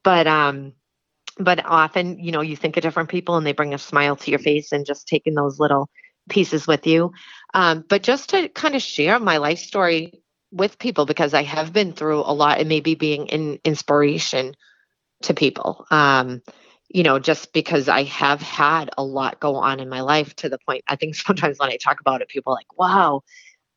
[0.02, 0.72] But, um,
[1.38, 4.30] but often, you know, you think of different people and they bring a smile to
[4.30, 5.88] your face and just taking those little
[6.28, 7.12] pieces with you.
[7.52, 10.23] Um, but just to kind of share my life story
[10.54, 14.54] with people because I have been through a lot and maybe being an inspiration
[15.22, 15.84] to people.
[15.90, 16.42] Um,
[16.88, 20.48] you know, just because I have had a lot go on in my life to
[20.48, 23.22] the point I think sometimes when I talk about it, people are like, wow,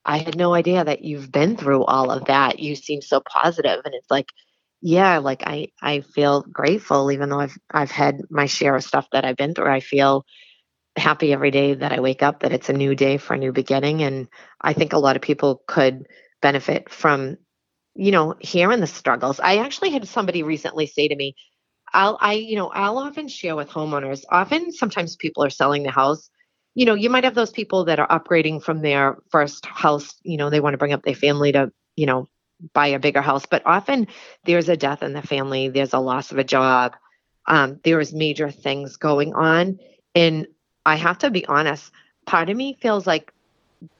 [0.06, 2.60] I had no idea that you've been through all of that.
[2.60, 3.82] You seem so positive.
[3.84, 4.30] And it's like,
[4.82, 9.08] yeah, like I, I feel grateful, even though I've I've had my share of stuff
[9.12, 9.72] that I've been through.
[9.72, 10.24] I feel
[10.96, 13.52] happy every day that I wake up that it's a new day for a new
[13.52, 14.04] beginning.
[14.04, 14.28] And
[14.62, 16.08] I think a lot of people could
[16.42, 17.38] benefit from
[17.96, 19.40] you know hearing the struggles.
[19.40, 21.36] I actually had somebody recently say to me
[21.94, 24.24] i'll i you know i'll often share with homeowners.
[24.30, 26.30] Often sometimes people are selling the house.
[26.76, 30.38] You know you might have those people that are upgrading from their first house you
[30.38, 32.30] know they want to bring up their family to you know
[32.74, 33.46] buy a bigger house.
[33.46, 34.08] But often
[34.46, 35.70] there's a death in the family.
[35.70, 36.96] There's a loss of a job.
[37.48, 39.80] Um, there's major things going on.
[40.16, 40.48] And
[40.86, 41.92] i have to be honest
[42.26, 43.32] part of me feels like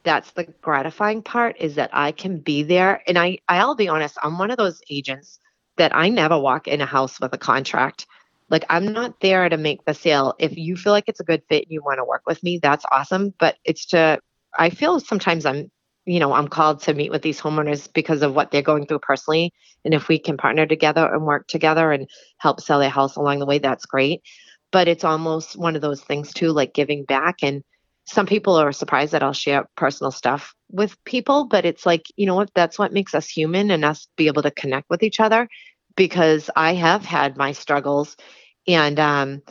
[0.02, 3.02] that's the gratifying part is that I can be there.
[3.06, 5.38] And I, I'll be honest, I'm one of those agents
[5.76, 8.06] that I never walk in a house with a contract.
[8.50, 10.34] Like I'm not there to make the sale.
[10.38, 12.58] If you feel like it's a good fit and you want to work with me,
[12.58, 13.34] that's awesome.
[13.38, 14.18] But it's to,
[14.58, 15.70] I feel sometimes I'm,
[16.06, 19.00] you know, I'm called to meet with these homeowners because of what they're going through
[19.00, 19.52] personally.
[19.84, 22.08] And if we can partner together and work together and
[22.38, 24.22] help sell their house along the way, that's great.
[24.72, 27.62] But it's almost one of those things too, like giving back and
[28.08, 32.24] some people are surprised that I'll share personal stuff with people, but it's like, you
[32.24, 35.20] know what, that's what makes us human and us be able to connect with each
[35.20, 35.46] other
[35.94, 38.16] because I have had my struggles.
[38.66, 39.42] And um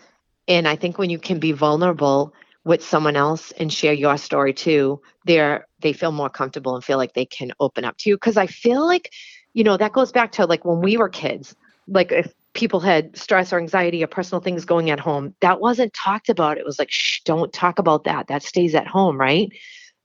[0.48, 2.34] and I think when you can be vulnerable
[2.64, 6.98] with someone else and share your story too, they're they feel more comfortable and feel
[6.98, 8.16] like they can open up to you.
[8.16, 9.12] Because I feel like
[9.54, 11.56] you know that goes back to like when we were kids
[11.88, 15.94] like if people had stress or anxiety or personal things going at home that wasn't
[15.94, 16.58] talked about.
[16.58, 18.28] It was like shh don't talk about that.
[18.28, 19.50] That stays at home right?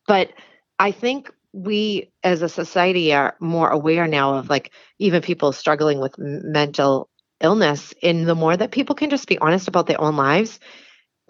[0.07, 0.31] But
[0.79, 6.01] i think we as a society are more aware now of like even people struggling
[6.01, 10.17] with mental illness and the more that people can just be honest about their own
[10.17, 10.59] lives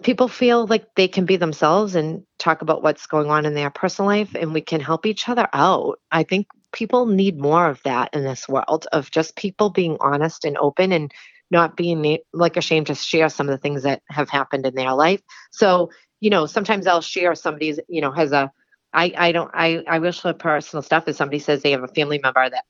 [0.03, 3.69] people feel like they can be themselves and talk about what's going on in their
[3.69, 5.99] personal life and we can help each other out.
[6.11, 10.43] I think people need more of that in this world of just people being honest
[10.43, 11.11] and open and
[11.51, 14.93] not being like ashamed to share some of the things that have happened in their
[14.93, 15.21] life.
[15.51, 18.51] So, you know, sometimes I'll share somebody's, you know, has a
[18.91, 21.87] I I don't I I wish for personal stuff if somebody says they have a
[21.87, 22.65] family member that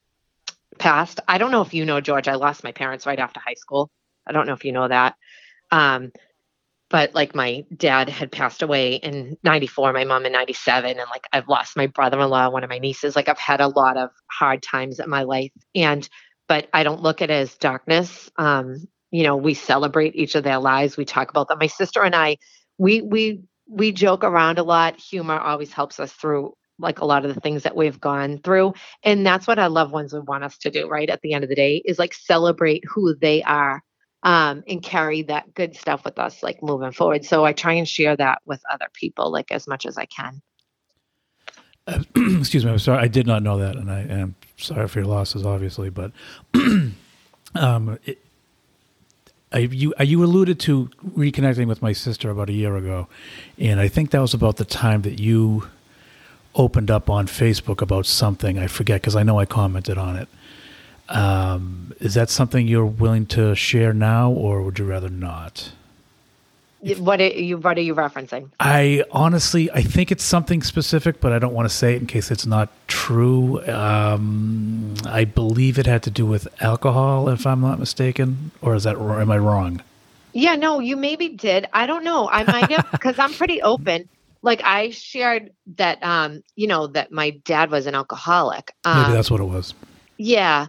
[0.77, 1.19] passed.
[1.27, 3.89] I don't know if you know George, I lost my parents right after high school.
[4.27, 5.15] I don't know if you know that.
[5.71, 6.11] Um,
[6.89, 11.25] but like my dad had passed away in 94 my mom in 97 and like
[11.33, 13.15] i've lost my brother-in-law one of my nieces.
[13.15, 16.07] Like i've had a lot of hard times in my life and
[16.47, 18.29] but i don't look at it as darkness.
[18.37, 20.97] Um you know we celebrate each of their lives.
[20.97, 22.37] We talk about them my sister and i
[22.77, 24.99] we we we joke around a lot.
[24.99, 28.73] Humor always helps us through like a lot of the things that we've gone through
[29.03, 31.43] and that's what our loved ones would want us to do right at the end
[31.43, 33.83] of the day is like celebrate who they are
[34.23, 37.25] um, and carry that good stuff with us like moving forward.
[37.25, 40.41] So I try and share that with other people like as much as I can.
[42.15, 42.71] excuse me.
[42.71, 43.03] I'm sorry.
[43.03, 45.89] I did not know that, and I am sorry for your losses, obviously.
[45.89, 46.11] But
[47.55, 48.19] um, it,
[49.51, 53.09] I, you you alluded to reconnecting with my sister about a year ago,
[53.59, 55.67] and I think that was about the time that you
[56.55, 58.57] opened up on Facebook about something.
[58.57, 60.29] I forget because I know I commented on it.
[61.09, 65.71] Um, is that something you're willing to share now, or would you rather not?
[66.97, 68.49] What are you what are you referencing?
[68.59, 72.07] I honestly, I think it's something specific, but I don't want to say it in
[72.07, 73.65] case it's not true.
[73.67, 78.83] Um, I believe it had to do with alcohol, if I'm not mistaken, or is
[78.83, 79.81] that am I wrong?
[80.33, 81.67] Yeah, no, you maybe did.
[81.71, 82.27] I don't know.
[82.29, 84.09] I might have because I'm pretty open.
[84.41, 88.73] Like I shared that, um, you know, that my dad was an alcoholic.
[88.83, 89.73] Um, Maybe that's what it was.
[90.17, 90.67] Yeah.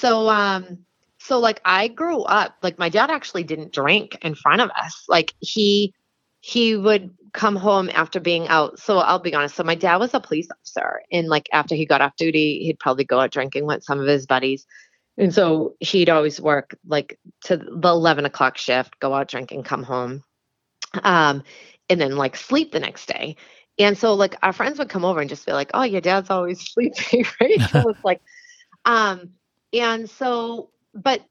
[0.00, 0.78] So, um,
[1.18, 5.04] so like I grew up, like my dad actually didn't drink in front of us.
[5.08, 5.92] Like he,
[6.40, 8.78] he would come home after being out.
[8.78, 9.56] So I'll be honest.
[9.56, 12.78] So my dad was a police officer, and like after he got off duty, he'd
[12.78, 14.66] probably go out drinking with some of his buddies.
[15.18, 19.82] And so he'd always work like to the 11 o'clock shift, go out drinking, come
[19.82, 20.24] home,
[21.04, 21.42] um,
[21.90, 23.36] and then like sleep the next day.
[23.78, 26.30] And so like our friends would come over and just be like, "Oh, your dad's
[26.30, 28.22] always sleeping, right?" so it's like,
[28.86, 29.34] um,
[29.72, 31.22] and so, but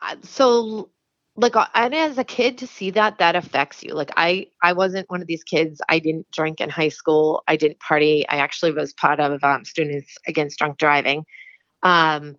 [0.00, 0.90] uh, so
[1.36, 3.94] like uh, and as a kid to see that that affects you.
[3.94, 5.80] Like i i wasn't one of these kids.
[5.88, 7.42] I didn't drink in high school.
[7.48, 8.28] I didn't party.
[8.28, 11.24] I actually was part of um, students against drunk driving.
[11.82, 12.36] Um,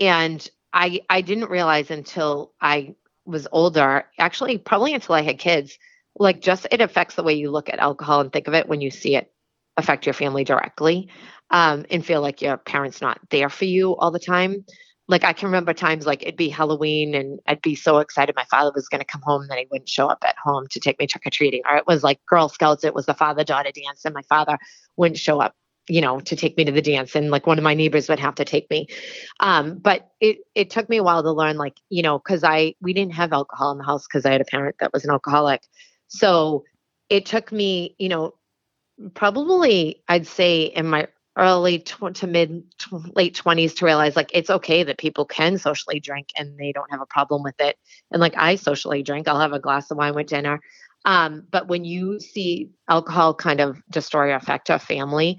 [0.00, 2.94] and i i didn't realize until i
[3.26, 5.78] was older actually probably until i had kids
[6.18, 8.80] like just it affects the way you look at alcohol and think of it when
[8.80, 9.32] you see it
[9.76, 11.08] affect your family directly
[11.50, 14.64] um, and feel like your parents not there for you all the time
[15.10, 18.44] like I can remember times like it'd be Halloween and I'd be so excited my
[18.44, 21.00] father was going to come home then he wouldn't show up at home to take
[21.00, 21.62] me trick or treating.
[21.68, 24.56] Or it was like Girl Scouts, it was the father daughter dance and my father
[24.96, 25.56] wouldn't show up,
[25.88, 28.20] you know, to take me to the dance and like one of my neighbors would
[28.20, 28.86] have to take me.
[29.40, 32.76] Um, but it it took me a while to learn like, you know, cuz I
[32.80, 35.10] we didn't have alcohol in the house cuz I had a parent that was an
[35.10, 35.62] alcoholic.
[36.06, 36.64] So
[37.08, 38.34] it took me, you know,
[39.14, 44.30] probably I'd say in my early tw- to mid tw- late 20s to realize like
[44.34, 47.76] it's okay that people can socially drink and they don't have a problem with it.
[48.10, 49.28] And like i socially drink.
[49.28, 50.60] I'll have a glass of wine with dinner.
[51.04, 55.38] Um, but when you see alcohol kind of destroy or affect a family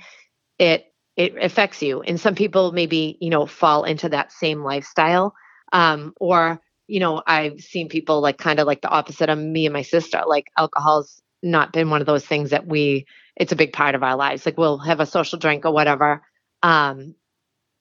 [0.59, 0.85] it
[1.17, 2.01] it affects you.
[2.01, 5.33] And some people maybe you know fall into that same lifestyle.
[5.73, 9.65] Um, or you know i've seen people like kind of like the opposite of me
[9.65, 10.23] and my sister.
[10.27, 14.03] Like alcohol's not been one of those things that we it's a big part of
[14.03, 14.45] our lives.
[14.45, 16.21] Like we'll have a social drink or whatever.
[16.61, 17.15] Um,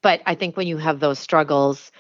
[0.03, 1.91] but I think when you have those struggles,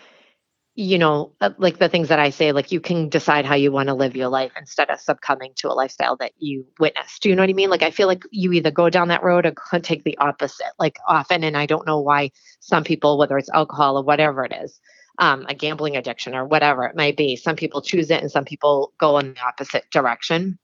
[0.75, 3.73] you know, uh, like the things that I say, like you can decide how you
[3.73, 7.23] want to live your life instead of succumbing to a lifestyle that you witnessed.
[7.23, 7.71] Do you know what I mean?
[7.71, 10.73] Like I feel like you either go down that road or take the opposite.
[10.79, 12.31] Like often, and I don't know why
[12.61, 14.81] some people, whether it's alcohol or whatever it is,
[15.19, 18.45] um, a gambling addiction or whatever it might be, some people choose it and some
[18.45, 20.59] people go in the opposite direction.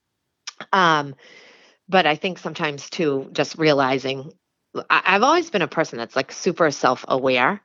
[0.72, 1.14] Um,
[1.88, 4.32] but I think sometimes too, just realizing
[4.90, 7.61] I, have always been a person that's like super self aware.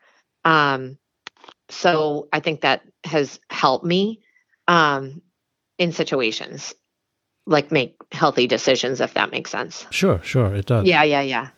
[0.46, 0.98] Um,
[1.70, 4.22] so I think that has helped me
[4.68, 5.22] um,
[5.78, 6.74] in situations
[7.48, 9.86] like make healthy decisions, if that makes sense.
[9.90, 10.86] Sure, sure, it does.
[10.86, 11.50] Yeah, yeah, yeah.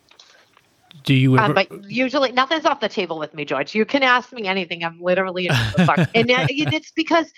[1.04, 1.46] Do you ever?
[1.46, 3.74] Um, but usually nothing's off the table with me, George.
[3.74, 4.82] You can ask me anything.
[4.82, 7.30] I'm literally and it's because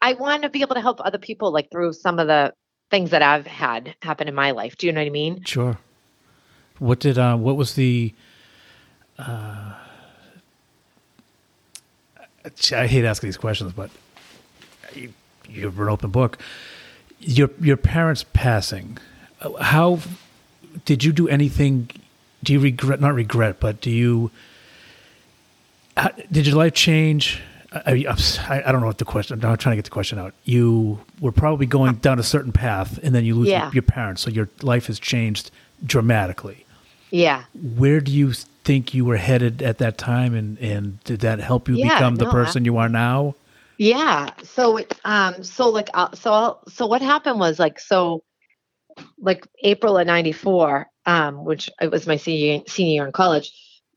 [0.00, 2.52] I want to be able to help other people, like through some of the
[2.92, 4.76] things that I've had happen in my life.
[4.76, 5.42] Do you know what I mean?
[5.44, 5.78] Sure.
[6.78, 8.12] What did uh, what was the
[9.18, 9.72] uh,
[12.72, 13.90] I hate asking these questions, but
[14.94, 15.12] you,
[15.48, 16.38] you're an open book.
[17.18, 18.98] Your your parents passing,
[19.60, 20.00] how
[20.84, 21.88] did you do anything?
[22.42, 23.00] Do you regret?
[23.00, 24.30] Not regret, but do you?
[25.96, 27.40] How, did your life change?
[27.74, 28.04] I,
[28.48, 29.44] I, I don't know what the question.
[29.44, 30.34] I'm trying to get the question out.
[30.44, 33.64] You were probably going down a certain path, and then you lose Yeah.
[33.64, 35.50] your, your parents, so your life has changed
[35.84, 36.64] dramatically.
[37.10, 37.44] Yeah.
[37.76, 41.68] Where do you think you were headed at that time, and and did that help
[41.68, 43.34] you Yeah, become the no, person you are now?
[43.78, 44.30] Yeah.
[44.44, 48.22] So, it, um, so like, uh, so, I'll, so what happened was like, so,
[49.18, 53.52] like April of '94, um, which it was my senior senior year in college,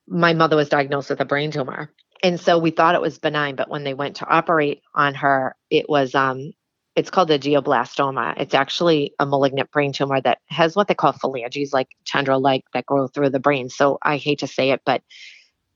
[0.07, 1.91] my mother was diagnosed with a brain tumor,
[2.23, 5.55] and so we thought it was benign, but when they went to operate on her,
[5.69, 6.51] it was, um,
[6.95, 8.35] it's called a glioblastoma.
[8.37, 12.85] It's actually a malignant brain tumor that has what they call phalanges, like tendril-like that
[12.85, 13.69] grow through the brain.
[13.69, 15.01] So I hate to say it, but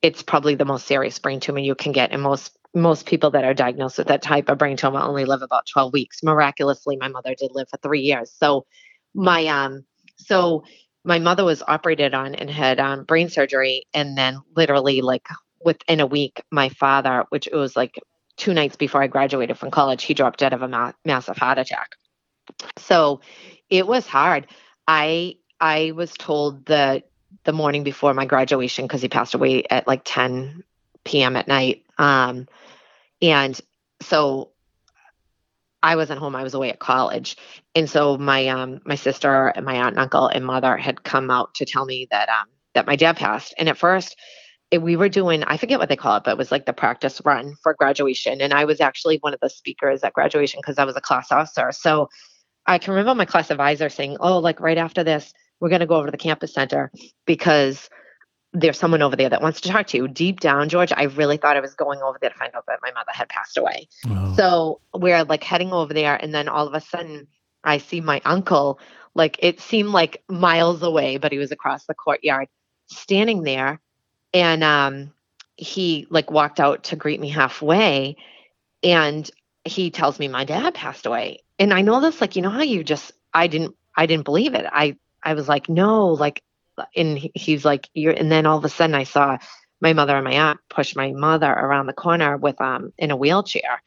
[0.01, 3.43] it's probably the most serious brain tumor you can get, and most most people that
[3.43, 6.21] are diagnosed with that type of brain tumor only live about 12 weeks.
[6.23, 8.31] Miraculously, my mother did live for three years.
[8.31, 8.65] So
[9.13, 9.83] my um
[10.17, 10.63] so
[11.03, 15.27] my mother was operated on and had um, brain surgery and then literally like
[15.63, 17.99] within a week my father which it was like
[18.37, 21.57] two nights before i graduated from college he dropped dead of a ma- massive heart
[21.57, 21.95] attack
[22.77, 23.21] so
[23.69, 24.47] it was hard
[24.87, 27.03] i i was told the
[27.43, 30.63] the morning before my graduation because he passed away at like 10
[31.03, 32.47] p.m at night um
[33.21, 33.59] and
[34.01, 34.51] so
[35.81, 36.35] I wasn't home.
[36.35, 37.37] I was away at college,
[37.73, 41.31] and so my um my sister and my aunt and uncle and mother had come
[41.31, 43.53] out to tell me that um that my dad passed.
[43.57, 44.17] And at first,
[44.77, 47.21] we were doing I forget what they call it, but it was like the practice
[47.25, 50.85] run for graduation, and I was actually one of the speakers at graduation because I
[50.85, 51.71] was a class officer.
[51.71, 52.09] So
[52.65, 55.87] I can remember my class advisor saying, "Oh, like right after this, we're going to
[55.87, 56.91] go over to the campus center
[57.25, 57.89] because."
[58.51, 60.07] there's someone over there that wants to talk to you.
[60.07, 62.79] Deep down, George, I really thought I was going over there to find out that
[62.81, 63.87] my mother had passed away.
[64.05, 64.33] Wow.
[64.35, 67.27] So we're like heading over there, and then all of a sudden,
[67.63, 68.79] I see my uncle.
[69.13, 72.47] Like it seemed like miles away, but he was across the courtyard,
[72.87, 73.79] standing there,
[74.33, 75.13] and um,
[75.57, 78.17] he like walked out to greet me halfway,
[78.83, 79.29] and
[79.65, 81.43] he tells me my dad passed away.
[81.57, 84.53] And I know this, like you know how you just I didn't I didn't believe
[84.53, 84.65] it.
[84.71, 86.41] I I was like, no, like
[86.95, 89.37] and he- he's like you're and then all of a sudden i saw
[89.81, 93.17] my mother and my aunt push my mother around the corner with um in a
[93.17, 93.81] wheelchair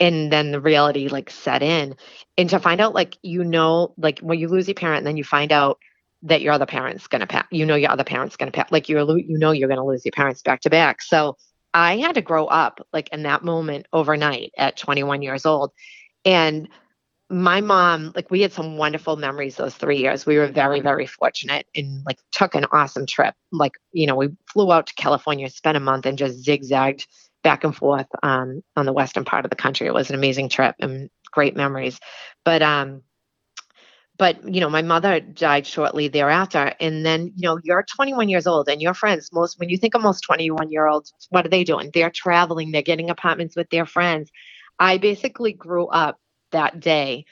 [0.00, 1.96] and then the reality like set in
[2.36, 5.16] and to find out like you know like when you lose your parent and then
[5.16, 5.78] you find out
[6.22, 9.04] that your other parent's gonna pass you know your other parent's gonna pass like you're
[9.04, 11.36] lo- you know you're gonna lose your parents back to back so
[11.74, 15.72] i had to grow up like in that moment overnight at 21 years old
[16.24, 16.68] and
[17.28, 20.26] my mom, like we had some wonderful memories those three years.
[20.26, 23.34] We were very, very fortunate and like took an awesome trip.
[23.50, 27.06] Like, you know, we flew out to California, spent a month and just zigzagged
[27.42, 29.86] back and forth um, on the western part of the country.
[29.88, 31.98] It was an amazing trip and great memories.
[32.44, 33.02] But um
[34.18, 36.74] but you know, my mother died shortly thereafter.
[36.80, 39.94] And then, you know, you're 21 years old and your friends, most when you think
[39.94, 41.90] of most 21 year olds, what are they doing?
[41.92, 44.30] They're traveling, they're getting apartments with their friends.
[44.78, 46.18] I basically grew up
[46.52, 47.24] that day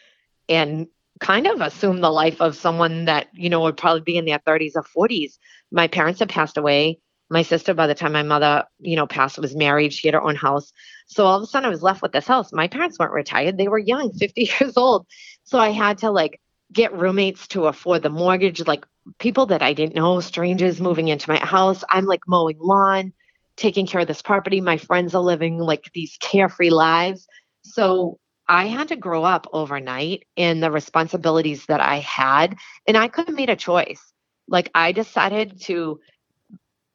[0.48, 0.88] and
[1.20, 4.40] kind of assumed the life of someone that you know would probably be in their
[4.40, 5.38] 30s or 40s
[5.70, 6.98] my parents had passed away
[7.30, 10.22] my sister by the time my mother you know passed was married she had her
[10.22, 10.72] own house
[11.06, 13.56] so all of a sudden i was left with this house my parents weren't retired
[13.56, 15.06] they were young 50 years old
[15.44, 16.40] so i had to like
[16.72, 18.84] get roommates to afford the mortgage like
[19.18, 23.12] people that i didn't know strangers moving into my house i'm like mowing lawn
[23.56, 27.26] taking care of this property my friends are living like these carefree lives
[27.62, 32.56] so I had to grow up overnight in the responsibilities that I had,
[32.86, 34.12] and I could have made a choice.
[34.48, 36.00] Like I decided to,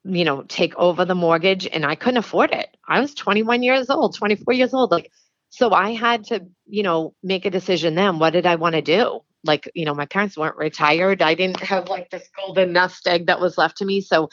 [0.04, 2.76] you know, take over the mortgage, and I couldn't afford it.
[2.86, 4.92] I was 21 years old, 24 years old.
[4.92, 5.10] Like,
[5.48, 8.20] so I had to, you know, make a decision then.
[8.20, 9.20] What did I want to do?
[9.44, 11.22] Like, you know, my parents weren't retired.
[11.22, 14.00] I didn't have like this golden nest egg that was left to me.
[14.00, 14.28] So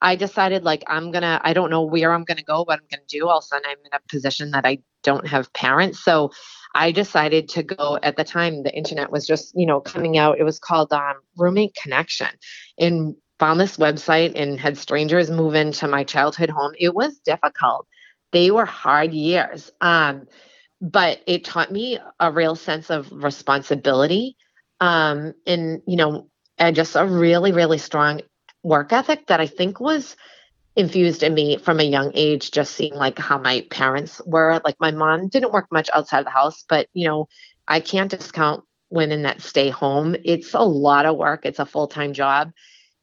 [0.00, 3.02] I decided like I'm gonna I don't know where I'm gonna go, what I'm gonna
[3.08, 3.28] do.
[3.28, 6.02] All of a sudden I'm in a position that I don't have parents.
[6.02, 6.30] So
[6.74, 10.38] I decided to go at the time the internet was just, you know, coming out.
[10.38, 12.28] It was called um, Roommate Connection.
[12.78, 16.72] And found this website and had strangers move into my childhood home.
[16.78, 17.86] It was difficult.
[18.32, 19.70] They were hard years.
[19.80, 20.26] Um,
[20.80, 24.36] but it taught me a real sense of responsibility
[24.80, 28.20] um, and, you know, and just a really, really strong
[28.62, 30.16] work ethic that I think was
[30.78, 34.60] infused in me from a young age just seeing like how my parents were.
[34.64, 37.28] Like my mom didn't work much outside of the house but you know
[37.66, 40.16] i can't discount women that stay home.
[40.24, 41.44] It's a lot of work.
[41.44, 42.52] It's a full-time job.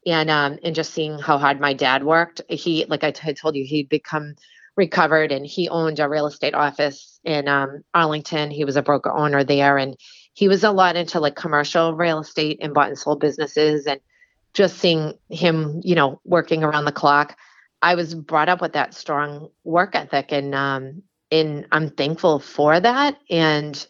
[0.05, 3.65] And um and just seeing how hard my dad worked he like i told you
[3.65, 4.36] he'd become
[4.78, 8.51] recovered and he owned a real estate office in um arlington.
[8.51, 9.97] He was a broker owner there and
[10.36, 13.99] he was a lot into like commercial real estate and bought and sold businesses and
[14.53, 17.36] just seeing him you know working around the clock
[17.86, 22.79] I was brought up with that strong work ethic, and um, and I'm thankful for
[22.79, 23.19] that.
[23.29, 23.88] And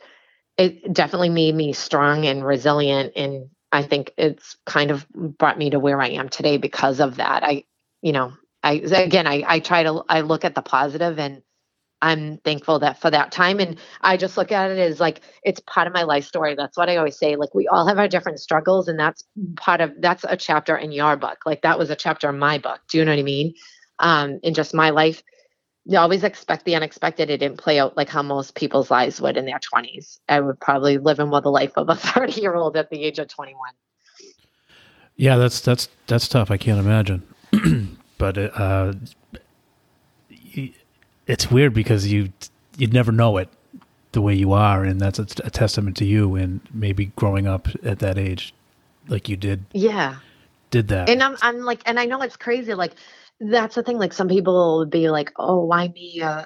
[0.57, 3.13] it definitely made me strong and resilient.
[3.15, 7.15] And I think it's kind of brought me to where I am today because of
[7.17, 7.43] that.
[7.45, 7.63] I,
[8.01, 8.33] you know,
[8.63, 11.41] I again, I I try to I look at the positive and.
[12.05, 13.59] I'm thankful that for that time.
[13.59, 16.55] And I just look at it as like it's part of my life story.
[16.55, 17.35] That's what I always say.
[17.35, 19.23] Like we all have our different struggles, and that's
[19.55, 21.39] part of that's a chapter in your book.
[21.45, 22.79] Like that was a chapter in my book.
[22.89, 23.53] Do you know what I mean?
[23.99, 25.23] um, in just my life.
[25.85, 27.29] You always expect the unexpected.
[27.29, 30.19] It didn't play out like how most people's lives would in their 20s.
[30.27, 33.03] I would probably live in more the life of a 30 year old at the
[33.03, 33.59] age of 21.
[35.15, 36.51] Yeah, that's that's that's tough.
[36.51, 37.23] I can't imagine.
[38.17, 38.93] but uh,
[41.27, 42.31] it's weird because you
[42.77, 43.49] you'd never know it
[44.11, 47.67] the way you are, and that's a, a testament to you and maybe growing up
[47.83, 48.53] at that age,
[49.07, 50.17] like you did Yeah.
[50.71, 51.09] did that.
[51.09, 52.93] And I'm I'm like and I know it's crazy like
[53.39, 56.45] that's the thing like some people would be like, "Oh, why me uh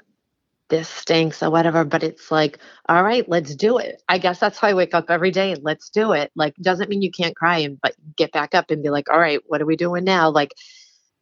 [0.69, 4.57] this stinks or whatever," but it's like, "All right, let's do it." I guess that's
[4.57, 5.55] how I wake up every day.
[5.61, 6.31] Let's do it.
[6.35, 9.19] Like doesn't mean you can't cry and but get back up and be like, "All
[9.19, 10.53] right, what are we doing now?" Like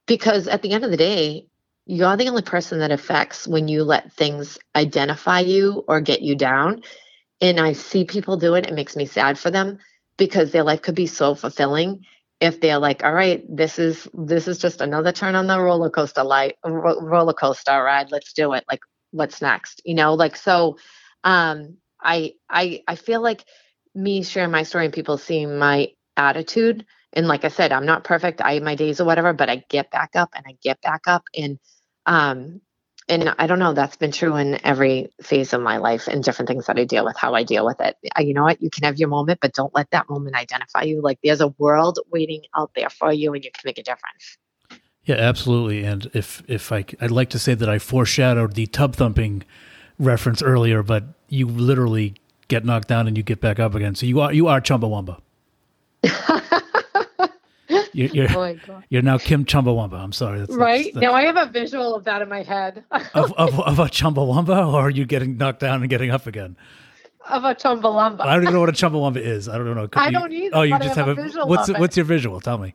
[0.05, 1.45] because at the end of the day,
[1.87, 6.35] you're the only person that affects when you let things identify you or get you
[6.35, 6.83] down.
[7.41, 9.79] And I see people do it, it makes me sad for them
[10.17, 12.05] because their life could be so fulfilling
[12.41, 15.89] if they're like, all right, this is this is just another turn on the roller
[15.89, 18.11] coaster light ro- roller coaster ride.
[18.11, 18.65] Let's do it.
[18.69, 18.81] Like,
[19.11, 19.81] what's next?
[19.85, 20.77] You know, like so.
[21.23, 23.45] Um, I I I feel like
[23.95, 28.03] me sharing my story and people seeing my attitude and like I said, I'm not
[28.03, 28.41] perfect.
[28.43, 31.23] I my days or whatever, but I get back up and I get back up
[31.35, 31.57] and
[32.07, 32.61] um
[33.09, 36.49] and I don't know, that's been true in every phase of my life and different
[36.49, 37.95] things that I deal with, how I deal with it.
[38.19, 38.61] You know what?
[38.61, 41.01] You can have your moment, but don't let that moment identify you.
[41.01, 44.37] Like there's a world waiting out there for you and you can make a difference.
[45.05, 45.85] Yeah, absolutely.
[45.85, 49.43] And if if I, I'd like to say that I foreshadowed the tub thumping
[49.97, 52.15] reference earlier, but you literally
[52.49, 53.95] get knocked down and you get back up again.
[53.95, 55.21] So you are you are Chumbawamba.
[57.97, 58.83] You're you're, Oh my God.
[58.89, 59.93] you're now Kim Chumbawamba.
[59.99, 60.39] I'm sorry.
[60.39, 60.93] That's, Right?
[60.93, 63.85] That's, Now I have a visual of that in my head of, of of a
[63.85, 66.55] Chumbawamba, or are you getting knocked down and getting up again?
[67.29, 68.21] of a chumbalumba.
[68.21, 69.49] I don't even know what a Chumbawamba is.
[69.49, 69.89] I don't know.
[69.93, 72.05] I You- don't either, Oh, you just have have a visual what's of what's your
[72.05, 72.39] visual?
[72.39, 72.73] Tell me.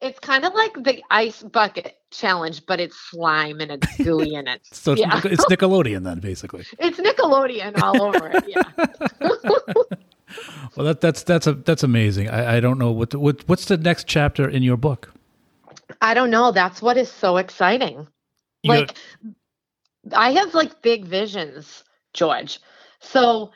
[0.00, 4.46] It's kind of like the ice bucket challenge, but it's slime and it's gooey and
[4.48, 5.20] it's So it's, yeah.
[5.24, 6.64] it's Nickelodeon then, basically.
[6.78, 8.44] It's Nickelodeon all over it.
[8.46, 8.62] Yeah.
[10.76, 12.28] Well, that, that's that's a that's amazing.
[12.28, 15.12] I, I don't know what the, what what's the next chapter in your book.
[16.00, 16.52] I don't know.
[16.52, 18.06] That's what is so exciting.
[18.62, 18.94] You like
[20.12, 22.60] I have like big visions, George.
[23.00, 23.52] So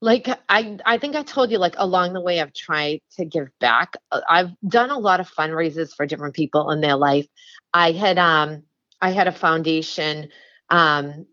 [0.00, 3.48] like I I think I told you like along the way I've tried to give
[3.60, 3.94] back.
[4.12, 7.26] Uh, I've done a lot of fundraisers for different people in their life.
[7.72, 8.62] I had um
[9.00, 10.28] I had a foundation
[10.70, 11.26] um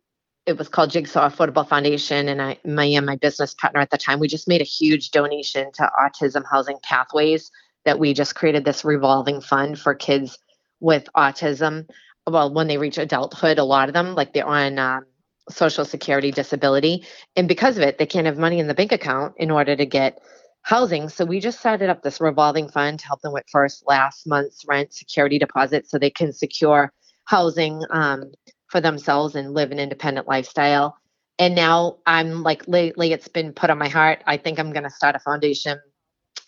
[0.46, 3.98] it was called Jigsaw Affordable Foundation and I my and my business partner at the
[3.98, 7.52] time we just made a huge donation to Autism Housing Pathways
[7.86, 10.38] that we just created this revolving fund for kids
[10.80, 11.90] with autism.
[12.28, 15.06] Well when they reach adulthood a lot of them like they're on um,
[15.50, 19.36] social security disability and because of it they can't have money in the bank account
[19.38, 20.20] in order to get
[20.64, 21.10] housing.
[21.10, 24.64] So we just started up this revolving fund to help them with first last month's
[24.66, 26.92] rent security deposit so they can secure
[27.26, 28.32] housing um,
[28.74, 30.98] for themselves and live an independent lifestyle
[31.40, 34.90] and now i'm like lately it's been put on my heart i think i'm to
[34.90, 35.80] start a foundation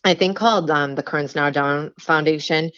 [0.03, 2.71] i think called um, the kearns nardone foundation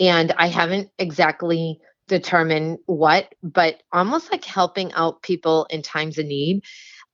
[0.00, 1.78] and I haven't exactly
[2.08, 6.62] determined what, but almost like helping out people in times of need.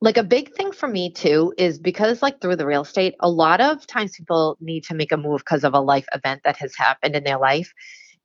[0.01, 3.31] Like a big thing for me too is because like through the real estate, a
[3.31, 6.57] lot of times people need to make a move because of a life event that
[6.57, 7.73] has happened in their life.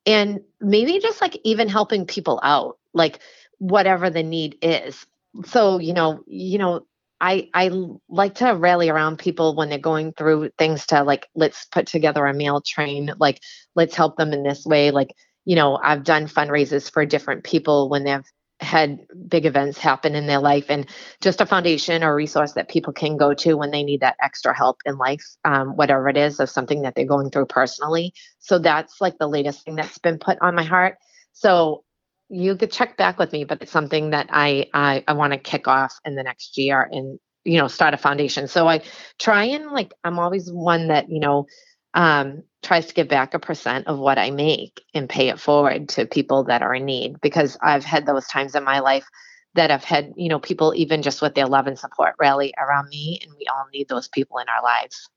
[0.06, 3.18] And maybe just like even helping people out, like
[3.58, 5.06] whatever the need is.
[5.44, 6.86] So, you know, you know,
[7.20, 7.70] I I
[8.08, 12.26] like to rally around people when they're going through things to like let's put together
[12.26, 13.40] a meal train, like
[13.74, 14.90] let's help them in this way.
[14.90, 18.24] Like, you know, I've done fundraisers for different people when they've
[18.60, 20.86] had big events happen in their life and
[21.20, 24.56] just a foundation or resource that people can go to when they need that extra
[24.56, 28.14] help in life, um, whatever it is of something that they're going through personally.
[28.38, 30.96] So that's like the latest thing that's been put on my heart.
[31.32, 31.84] So
[32.28, 35.38] you could check back with me, but it's something that I I, I want to
[35.38, 38.48] kick off in the next year and you know start a foundation.
[38.48, 38.82] So I
[39.18, 41.46] try and like I'm always one that you know
[41.94, 45.88] um, tries to give back a percent of what I make and pay it forward
[45.90, 49.06] to people that are in need because I've had those times in my life
[49.54, 52.88] that I've had you know people even just with their love and support rally around
[52.88, 55.08] me, and we all need those people in our lives.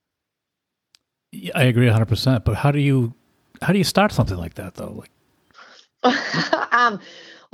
[1.32, 2.06] Yeah, I agree 100.
[2.06, 3.16] percent But how do you
[3.62, 4.94] how do you start something like that though?
[5.00, 5.12] Like,
[6.72, 7.00] um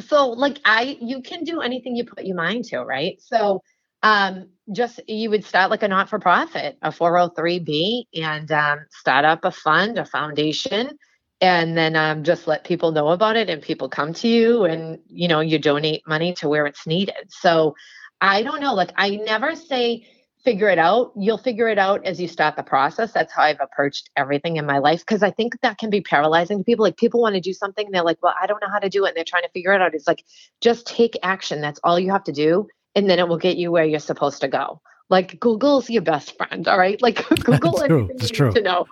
[0.02, 3.22] so like i you can do anything you put your mind to right?
[3.22, 3.62] So
[4.04, 9.52] um just you would start like a not-for-profit a 403b and um, start up a
[9.52, 10.98] fund a foundation
[11.42, 15.00] and then um, just let people know about it and people come to you and
[15.08, 17.30] you know you donate money to where it's needed.
[17.30, 17.76] So
[18.22, 20.08] i don't know like i never say
[20.46, 21.12] figure it out.
[21.18, 23.12] You'll figure it out as you start the process.
[23.12, 26.60] That's how i've approached everything in my life because i think that can be paralyzing
[26.60, 26.84] to people.
[26.84, 28.90] Like people want to do something and they're like well i don't know how to
[28.90, 29.94] do it and they're trying to figure it out.
[29.96, 30.24] It's like
[30.62, 31.60] just take action.
[31.60, 34.40] That's all you have to do and then it will get you where you're supposed
[34.42, 34.80] to go.
[35.10, 37.02] Like google's your best friend all right?
[37.02, 38.54] Like google It's true, it's true.
[38.54, 38.86] to know.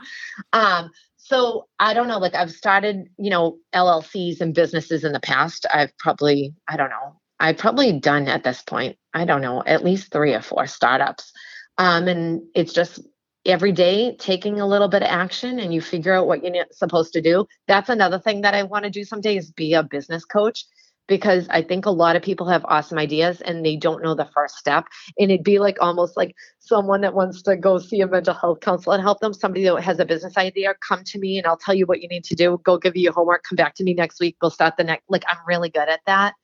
[0.52, 2.18] Um so i don't know.
[2.18, 5.66] Like i've started you know llcs and businesses in the past.
[5.74, 9.84] I've probably i don't know I've probably done at this point, I don't know, at
[9.84, 11.32] least three or four startups.
[11.78, 13.02] Um, and it's just
[13.46, 17.14] every day taking a little bit of action and you figure out what you're supposed
[17.14, 17.46] to do.
[17.68, 20.66] That's another thing that I want to do someday is be a business coach
[21.08, 24.30] because I think a lot of people have awesome ideas and they don't know the
[24.34, 24.86] first step.
[25.18, 28.62] And it'd be like almost like someone that wants to go see a mental health
[28.62, 31.58] counselor and help them, somebody that has a business idea, come to me and I'll
[31.58, 32.62] tell you what you need to do.
[32.64, 34.38] Go give you your homework, come back to me next week.
[34.42, 35.04] We'll start the next.
[35.10, 36.36] Like, I'm really good at that.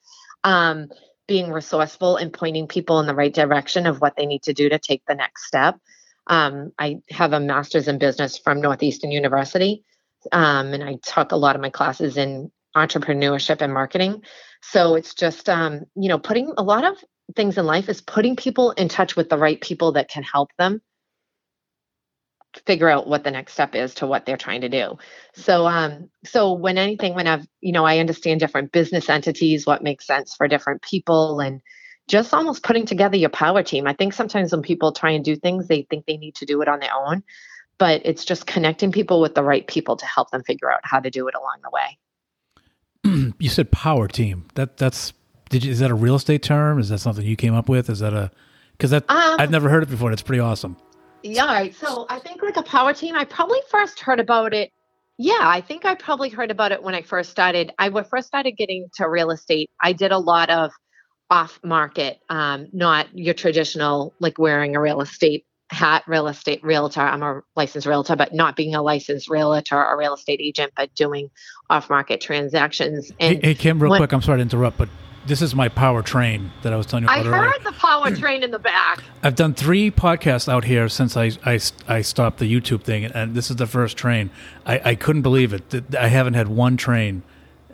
[0.44, 0.90] Um,
[1.28, 4.68] being resourceful and pointing people in the right direction of what they need to do
[4.68, 5.78] to take the next step.
[6.26, 9.84] Um, I have a master's in business from Northeastern University,
[10.32, 14.24] um, and I took a lot of my classes in entrepreneurship and marketing.
[14.62, 16.98] So it's just, um, you know, putting a lot of
[17.36, 20.50] things in life is putting people in touch with the right people that can help
[20.58, 20.82] them
[22.66, 24.98] figure out what the next step is to what they're trying to do.
[25.34, 29.84] So um so when anything when I've you know I understand different business entities what
[29.84, 31.62] makes sense for different people and
[32.08, 33.86] just almost putting together your power team.
[33.86, 36.62] I think sometimes when people try and do things they think they need to do
[36.62, 37.24] it on their own,
[37.78, 41.00] but it's just connecting people with the right people to help them figure out how
[41.00, 43.34] to do it along the way.
[43.40, 44.48] you said power team.
[44.56, 45.14] That that's
[45.50, 46.80] did you, is that a real estate term?
[46.80, 47.90] Is that something you came up with?
[47.90, 48.32] Is that a
[48.72, 50.12] because that Um, I've never heard it before.
[50.12, 50.78] It's pretty awesome.
[51.24, 51.76] Yeah, right.
[51.76, 54.72] So I think like a power team, I probably first heard about it.
[55.18, 57.72] Yeah, I think I probably heard about it when I first started.
[57.78, 59.70] I wa- first started getting to real estate.
[59.82, 60.72] I did a lot of
[61.30, 67.02] off market, um, not your traditional like wearing a real estate hat, real estate realtor.
[67.02, 70.94] I'm a licensed realtor, but not being a licensed realtor or real estate agent, but
[70.96, 71.30] doing
[71.70, 73.12] off market transactions.
[73.20, 74.14] Hey, And hey Kim, real when- quick.
[74.14, 74.90] I'm sorry to interrupt, but
[75.30, 77.52] this is my power train that I was telling you I about earlier.
[77.52, 79.04] heard the power train in the back.
[79.24, 83.36] I've done three podcasts out here since I, I, I stopped the YouTube thing, and
[83.36, 84.32] this is the first train.
[84.66, 85.96] I, I couldn't believe it.
[85.96, 87.24] I haven't had one train,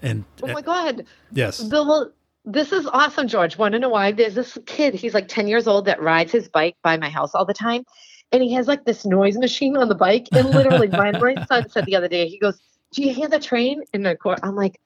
[0.02, 1.06] and Oh my eh, God.
[1.32, 2.12] yes, well,
[2.44, 3.58] this is awesome, George.
[3.58, 4.12] Want to know why?
[4.12, 7.34] There's this kid, he's like 10 years old, that rides his bike by my house
[7.34, 7.84] all the time.
[8.32, 10.28] And he has like this noise machine on the bike.
[10.32, 12.60] And literally, my, my son said the other day, he goes,
[12.92, 14.40] Do you hear the train in the court?
[14.44, 14.80] I'm like,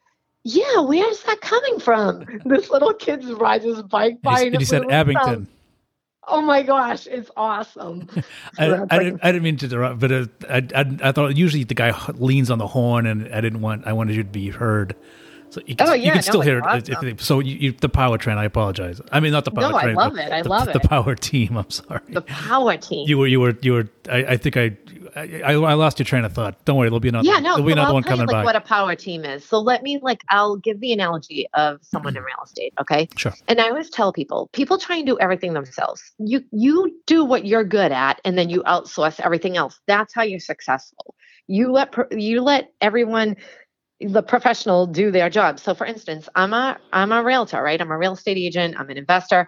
[0.43, 2.25] Yeah, where's that coming from?
[2.45, 4.31] This little kid rides his bike by.
[4.33, 5.47] and he, and he said Abington.
[6.31, 8.07] Oh my gosh, it's awesome.
[8.59, 11.35] I, So I, didn't, I didn't mean to interrupt, but uh, I, I, I thought
[11.35, 14.29] usually the guy leans on the horn, and I didn't want I wanted you to
[14.29, 14.95] be heard.
[15.49, 17.19] So you can, Oh, you can no, still hear it's it.
[17.21, 18.37] So you, you, the power train.
[18.37, 19.01] I apologize.
[19.11, 19.95] I mean, not the power No, I train.
[19.95, 20.31] love it.
[20.31, 20.81] I the- love the it.
[20.83, 21.57] The power team.
[21.57, 22.01] I'm sorry.
[22.09, 23.07] the power team.
[23.09, 23.89] you were you were you were.
[24.07, 24.77] I, I think I,
[25.15, 26.63] I I lost your train of thought.
[26.65, 27.27] Don't worry, there'll be another.
[27.27, 28.45] Yeah, no, there'll be so another I'll one tell you coming like back.
[28.45, 29.43] what a power team is.
[29.43, 32.27] So let me like I'll give the analogy of someone in mm-hmm.
[32.27, 33.07] real estate, okay?
[33.15, 33.33] Sure.
[33.47, 36.01] And I always tell people, people try and do everything themselves.
[36.17, 39.79] You you do what you're good at and then you outsource everything else.
[39.87, 41.15] That's how you're successful.
[41.47, 43.35] You let you let everyone
[44.01, 45.59] the professional do their job.
[45.59, 47.79] So for instance, I'm a I'm a realtor, right?
[47.79, 49.47] I'm a real estate agent, I'm an investor.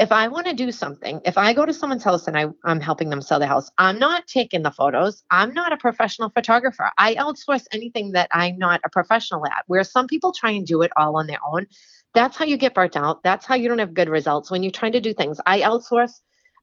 [0.00, 2.80] If I want to do something, if I go to someone's house and I, I'm
[2.80, 5.22] helping them sell the house, I'm not taking the photos.
[5.30, 6.90] I'm not a professional photographer.
[6.98, 9.64] I outsource anything that I'm not a professional at.
[9.68, 11.66] Where some people try and do it all on their own.
[12.14, 13.22] That's how you get burnt out.
[13.24, 15.38] That's how you don't have good results when you're trying to do things.
[15.46, 16.12] I outsource.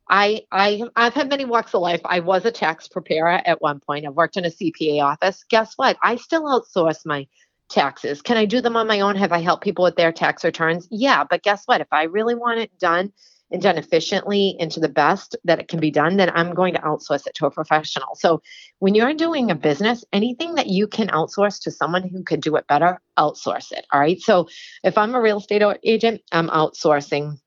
[0.10, 2.02] I I I've had many walks of life.
[2.06, 4.08] I was a tax preparer at one point.
[4.08, 5.46] I've worked in a CPA office.
[5.50, 5.98] Guess what?
[6.04, 7.28] I still outsource my
[7.70, 8.22] taxes.
[8.22, 9.16] Can I do them on my own?
[9.16, 10.88] Have I helped people with their tax returns?
[10.92, 11.82] Yeah, but guess what?
[11.82, 13.12] If I really want it done
[13.52, 16.74] and done efficiently and to the best that it can be done, then I'm going
[16.74, 18.16] to outsource it to a professional.
[18.16, 18.42] So
[18.80, 22.56] when you're doing a business, anything that you can outsource to someone who could do
[22.58, 23.86] it better, outsource it.
[23.92, 24.20] All right.
[24.20, 24.50] So
[24.84, 27.38] if I'm a real estate agent, I'm outsourcing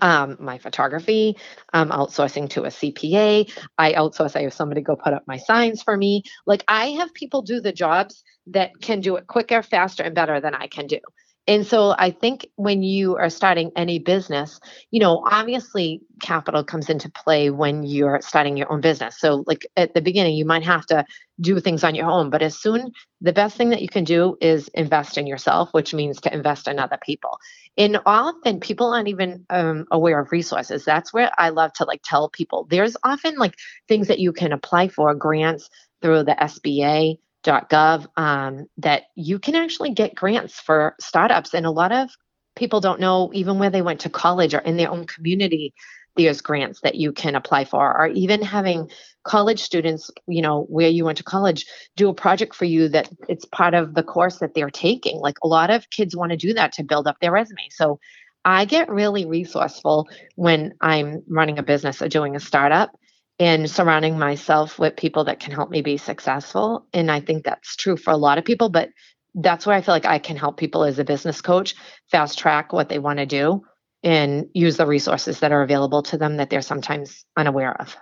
[0.00, 1.36] um, my photography.
[1.72, 3.52] I'm outsourcing to a CPA.
[3.78, 4.36] I outsource.
[4.36, 6.22] I have somebody go put up my signs for me.
[6.46, 10.40] Like I have people do the jobs that can do it quicker, faster, and better
[10.40, 11.00] than I can do.
[11.46, 14.58] And so I think when you are starting any business,
[14.90, 19.20] you know, obviously capital comes into play when you're starting your own business.
[19.20, 21.04] So like at the beginning, you might have to
[21.40, 24.38] do things on your own, but as soon the best thing that you can do
[24.40, 27.38] is invest in yourself, which means to invest in other people.
[27.76, 30.84] And often people aren't even um, aware of resources.
[30.84, 34.52] That's where I love to like tell people there's often like things that you can
[34.52, 35.68] apply for grants
[36.00, 41.54] through the SBA gov um, that you can actually get grants for startups.
[41.54, 42.10] And a lot of
[42.56, 45.74] people don't know even where they went to college or in their own community
[46.16, 48.00] there's grants that you can apply for.
[48.00, 48.88] Or even having
[49.24, 51.66] college students you know where you went to college
[51.96, 55.18] do a project for you that it's part of the course that they're taking.
[55.18, 57.68] Like a lot of kids want to do that to build up their resume.
[57.70, 57.98] So
[58.44, 62.90] i get really resourceful when i'm running a business or doing a startup
[63.38, 66.86] and surrounding myself with people that can help me be successful.
[66.92, 68.90] And I think that's true for a lot of people, but
[69.34, 71.74] that's where I feel like I can help people as a business coach
[72.10, 73.62] fast track what they want to do
[74.04, 77.96] and use the resources that are available to them that they're sometimes unaware of.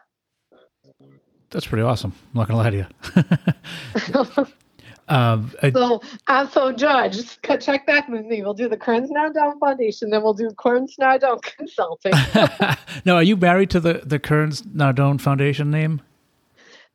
[1.50, 2.12] That's pretty awesome.
[2.34, 4.46] I'm not gonna lie to you.
[5.08, 8.42] um, I- So, uh, so George, just check back with me.
[8.42, 12.12] We'll do the Kearns Nardone Foundation, then we'll do Kearns Nardone Consulting.
[13.04, 16.00] no, are you married to the the Kearns Nardone Foundation name?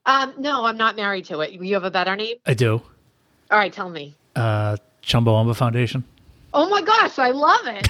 [0.06, 1.52] um, no, I'm not married to it.
[1.52, 2.38] You have a better name?
[2.46, 2.82] I do.
[3.52, 4.16] All right, tell me.
[4.36, 6.04] Uh, Chumbawamba Foundation.
[6.54, 7.88] Oh my gosh, I love it.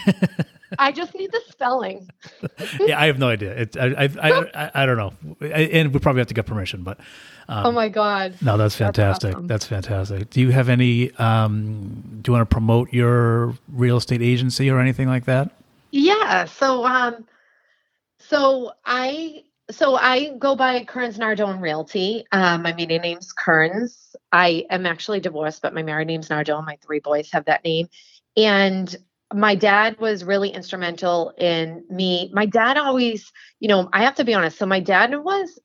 [0.80, 2.10] I just need the spelling.
[2.80, 3.54] yeah, I have no idea.
[3.54, 6.84] It, I, I, I, I, don't know, and we probably have to get permission.
[6.84, 7.00] But
[7.50, 8.36] oh my god.
[8.42, 9.36] no, that's fantastic.
[9.36, 9.48] awesome.
[9.48, 10.30] That's fantastic.
[10.30, 11.12] Do you have any?
[11.16, 15.52] Um, do you want to promote your real estate agency or anything like that?
[15.92, 16.46] Yeah.
[16.46, 17.26] So um
[18.20, 22.26] so I so I go by Kearns Nardone Realty.
[22.32, 24.16] Um my maiden name's Kearns.
[24.32, 26.66] I am actually divorced, but my married name's Nardone.
[26.66, 27.88] My three boys have that name.
[28.36, 28.96] And
[29.34, 32.32] my dad was really instrumental in me.
[32.34, 34.58] My dad always, you know, I have to be honest.
[34.58, 35.60] So my dad was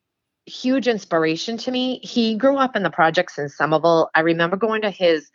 [0.47, 2.01] huge inspiration to me.
[2.03, 4.11] He grew up in the projects in Somerville.
[4.15, 5.31] I remember going to his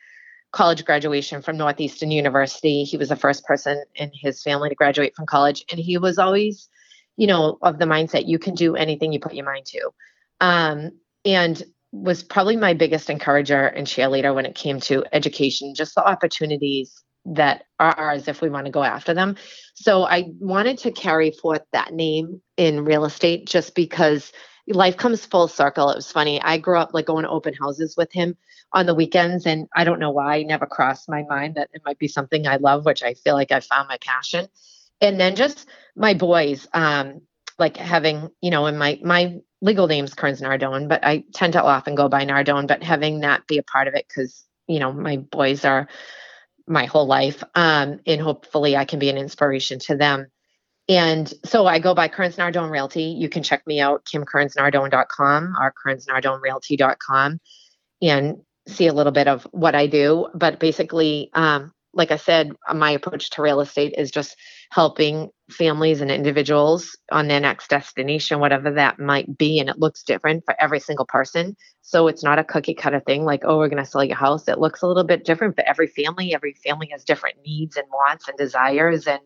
[0.51, 2.83] college graduation from Northeastern University.
[2.83, 5.63] He was the first person in his family to graduate from college.
[5.71, 6.67] And he was always,
[7.15, 9.89] you know, of the mindset you can do anything you put your mind to.
[10.41, 10.91] Um,
[11.23, 11.63] and
[11.93, 17.03] was probably my biggest encourager and cheerleader when it came to education, just the opportunities
[17.33, 19.35] that are ours if we want to go after them.
[19.75, 24.31] So I wanted to carry forth that name in real estate just because
[24.67, 25.89] life comes full circle.
[25.89, 26.41] It was funny.
[26.41, 28.35] I grew up like going to open houses with him
[28.73, 31.99] on the weekends and I don't know why never crossed my mind that it might
[31.99, 34.47] be something I love, which I feel like I found my passion.
[34.99, 37.21] And then just my boys, um,
[37.59, 41.63] like having, you know, in my my legal name's Kearns Nardone, but I tend to
[41.63, 44.93] often go by Nardone, but having that be a part of it because, you know,
[44.93, 45.87] my boys are
[46.67, 47.43] my whole life.
[47.55, 50.27] Um, and hopefully I can be an inspiration to them.
[50.89, 53.03] And so I go by Kearns Nardone Realty.
[53.03, 57.39] You can check me out, kimkearnsnardone.com or kearnsnardonerealty.com
[58.01, 58.37] and
[58.67, 60.27] see a little bit of what I do.
[60.33, 64.37] But basically, um, like I said, my approach to real estate is just
[64.71, 69.59] helping families and individuals on their next destination, whatever that might be.
[69.59, 71.55] And it looks different for every single person.
[71.81, 74.47] So it's not a cookie cutter thing like, oh, we're going to sell your house.
[74.47, 76.33] It looks a little bit different for every family.
[76.33, 79.07] Every family has different needs and wants and desires.
[79.07, 79.21] And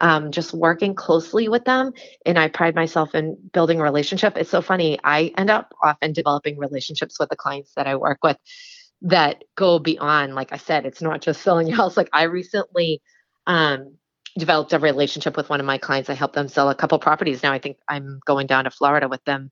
[0.00, 1.92] um, just working closely with them.
[2.24, 4.36] And I pride myself in building a relationship.
[4.36, 4.98] It's so funny.
[5.02, 8.36] I end up often developing relationships with the clients that I work with
[9.02, 11.96] that go beyond, like I said, it's not just selling your house.
[11.96, 13.00] Like I recently
[13.46, 13.96] um,
[14.38, 16.10] developed a relationship with one of my clients.
[16.10, 17.42] I helped them sell a couple properties.
[17.42, 19.50] Now I think I'm going down to Florida with them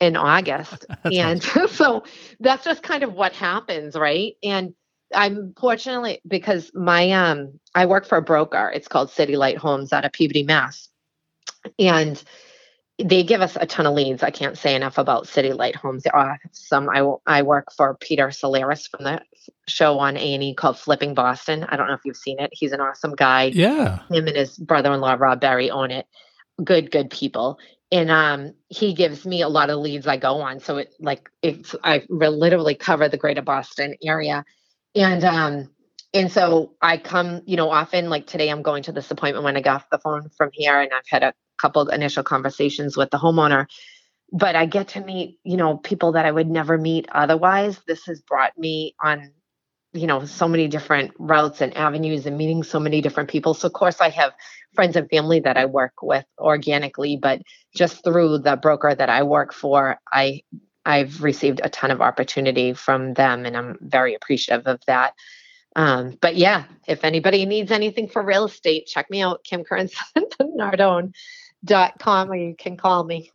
[0.00, 0.86] in August.
[1.04, 2.04] and so
[2.40, 4.34] that's just kind of what happens, right?
[4.42, 4.74] And
[5.14, 8.70] I'm fortunately because my um I work for a broker.
[8.74, 10.88] It's called City Light Homes out of Peabody, Mass.
[11.78, 12.22] And
[12.98, 14.22] they give us a ton of leads.
[14.22, 16.04] I can't say enough about City Light Homes.
[16.04, 19.22] There are some I I work for Peter Souliotis from the
[19.68, 21.64] show on A&E called Flipping Boston.
[21.68, 22.50] I don't know if you've seen it.
[22.52, 23.44] He's an awesome guy.
[23.54, 24.00] Yeah.
[24.10, 26.06] Him and his brother-in-law Rob Berry own it.
[26.62, 27.58] Good, good people.
[27.92, 30.60] And um, he gives me a lot of leads I go on.
[30.60, 34.44] So it like it's I literally cover the greater Boston area.
[34.94, 35.70] And um,
[36.14, 39.56] and so I come, you know, often like today I'm going to this appointment when
[39.56, 43.10] I got off the phone from here and I've had a couple initial conversations with
[43.10, 43.66] the homeowner.
[44.32, 47.80] But I get to meet, you know, people that I would never meet otherwise.
[47.86, 49.30] This has brought me on,
[49.92, 53.54] you know, so many different routes and avenues and meeting so many different people.
[53.54, 54.32] So of course I have
[54.74, 57.40] friends and family that I work with organically, but
[57.74, 60.42] just through the broker that I work for, I
[60.84, 65.14] I've received a ton of opportunity from them and I'm very appreciative of that.
[65.74, 69.64] Um, but yeah, if anybody needs anything for real estate, check me out, Kim
[71.64, 73.32] Nardone.com, or you can call me.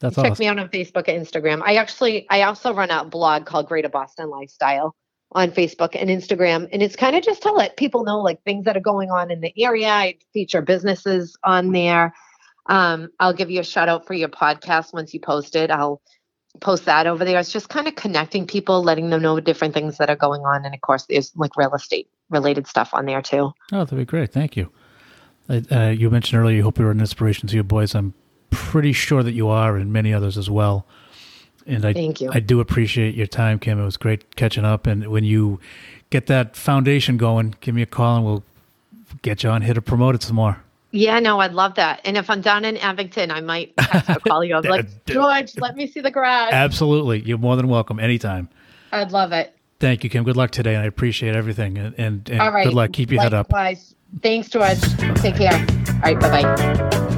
[0.00, 0.42] That's check awesome.
[0.42, 1.62] me out on Facebook and Instagram.
[1.64, 4.96] I actually, I also run a blog called Greater Boston Lifestyle
[5.30, 6.68] on Facebook and Instagram.
[6.72, 9.30] And it's kind of just to let people know like things that are going on
[9.30, 9.88] in the area.
[9.88, 12.14] I feature businesses on there.
[12.66, 15.70] Um, I'll give you a shout out for your podcast once you post it.
[15.70, 16.02] I'll
[16.60, 17.38] post that over there.
[17.38, 20.64] It's just kind of connecting people, letting them know different things that are going on.
[20.64, 23.52] And of course, there's like real estate related stuff on there too.
[23.72, 24.32] Oh, that'd be great.
[24.32, 24.70] Thank you.
[25.48, 27.94] Uh, you mentioned earlier you hope you're an inspiration to your boys.
[27.94, 28.14] I'm
[28.50, 30.86] pretty sure that you are, and many others as well.
[31.66, 32.30] And I, Thank you.
[32.32, 33.80] I do appreciate your time, Kim.
[33.80, 34.86] It was great catching up.
[34.86, 35.60] And when you
[36.10, 38.44] get that foundation going, give me a call and we'll
[39.22, 40.62] get you on here to promote it some more.
[40.90, 42.00] Yeah, no, I'd love that.
[42.04, 44.54] And if I'm down in Abington, I might text or call you.
[44.56, 46.52] I'm like, George, let me see the garage.
[46.52, 47.20] Absolutely.
[47.20, 48.48] You're more than welcome anytime.
[48.90, 49.56] I'd love it.
[49.80, 50.22] Thank you, Kim.
[50.22, 51.78] Good luck today, and I appreciate everything.
[51.78, 52.64] And, and, and All right.
[52.64, 52.92] good luck.
[52.92, 53.50] Keep your head up.
[54.20, 54.80] Thanks, George.
[55.16, 55.54] Take care.
[56.04, 56.20] All right.
[56.20, 57.08] Bye bye.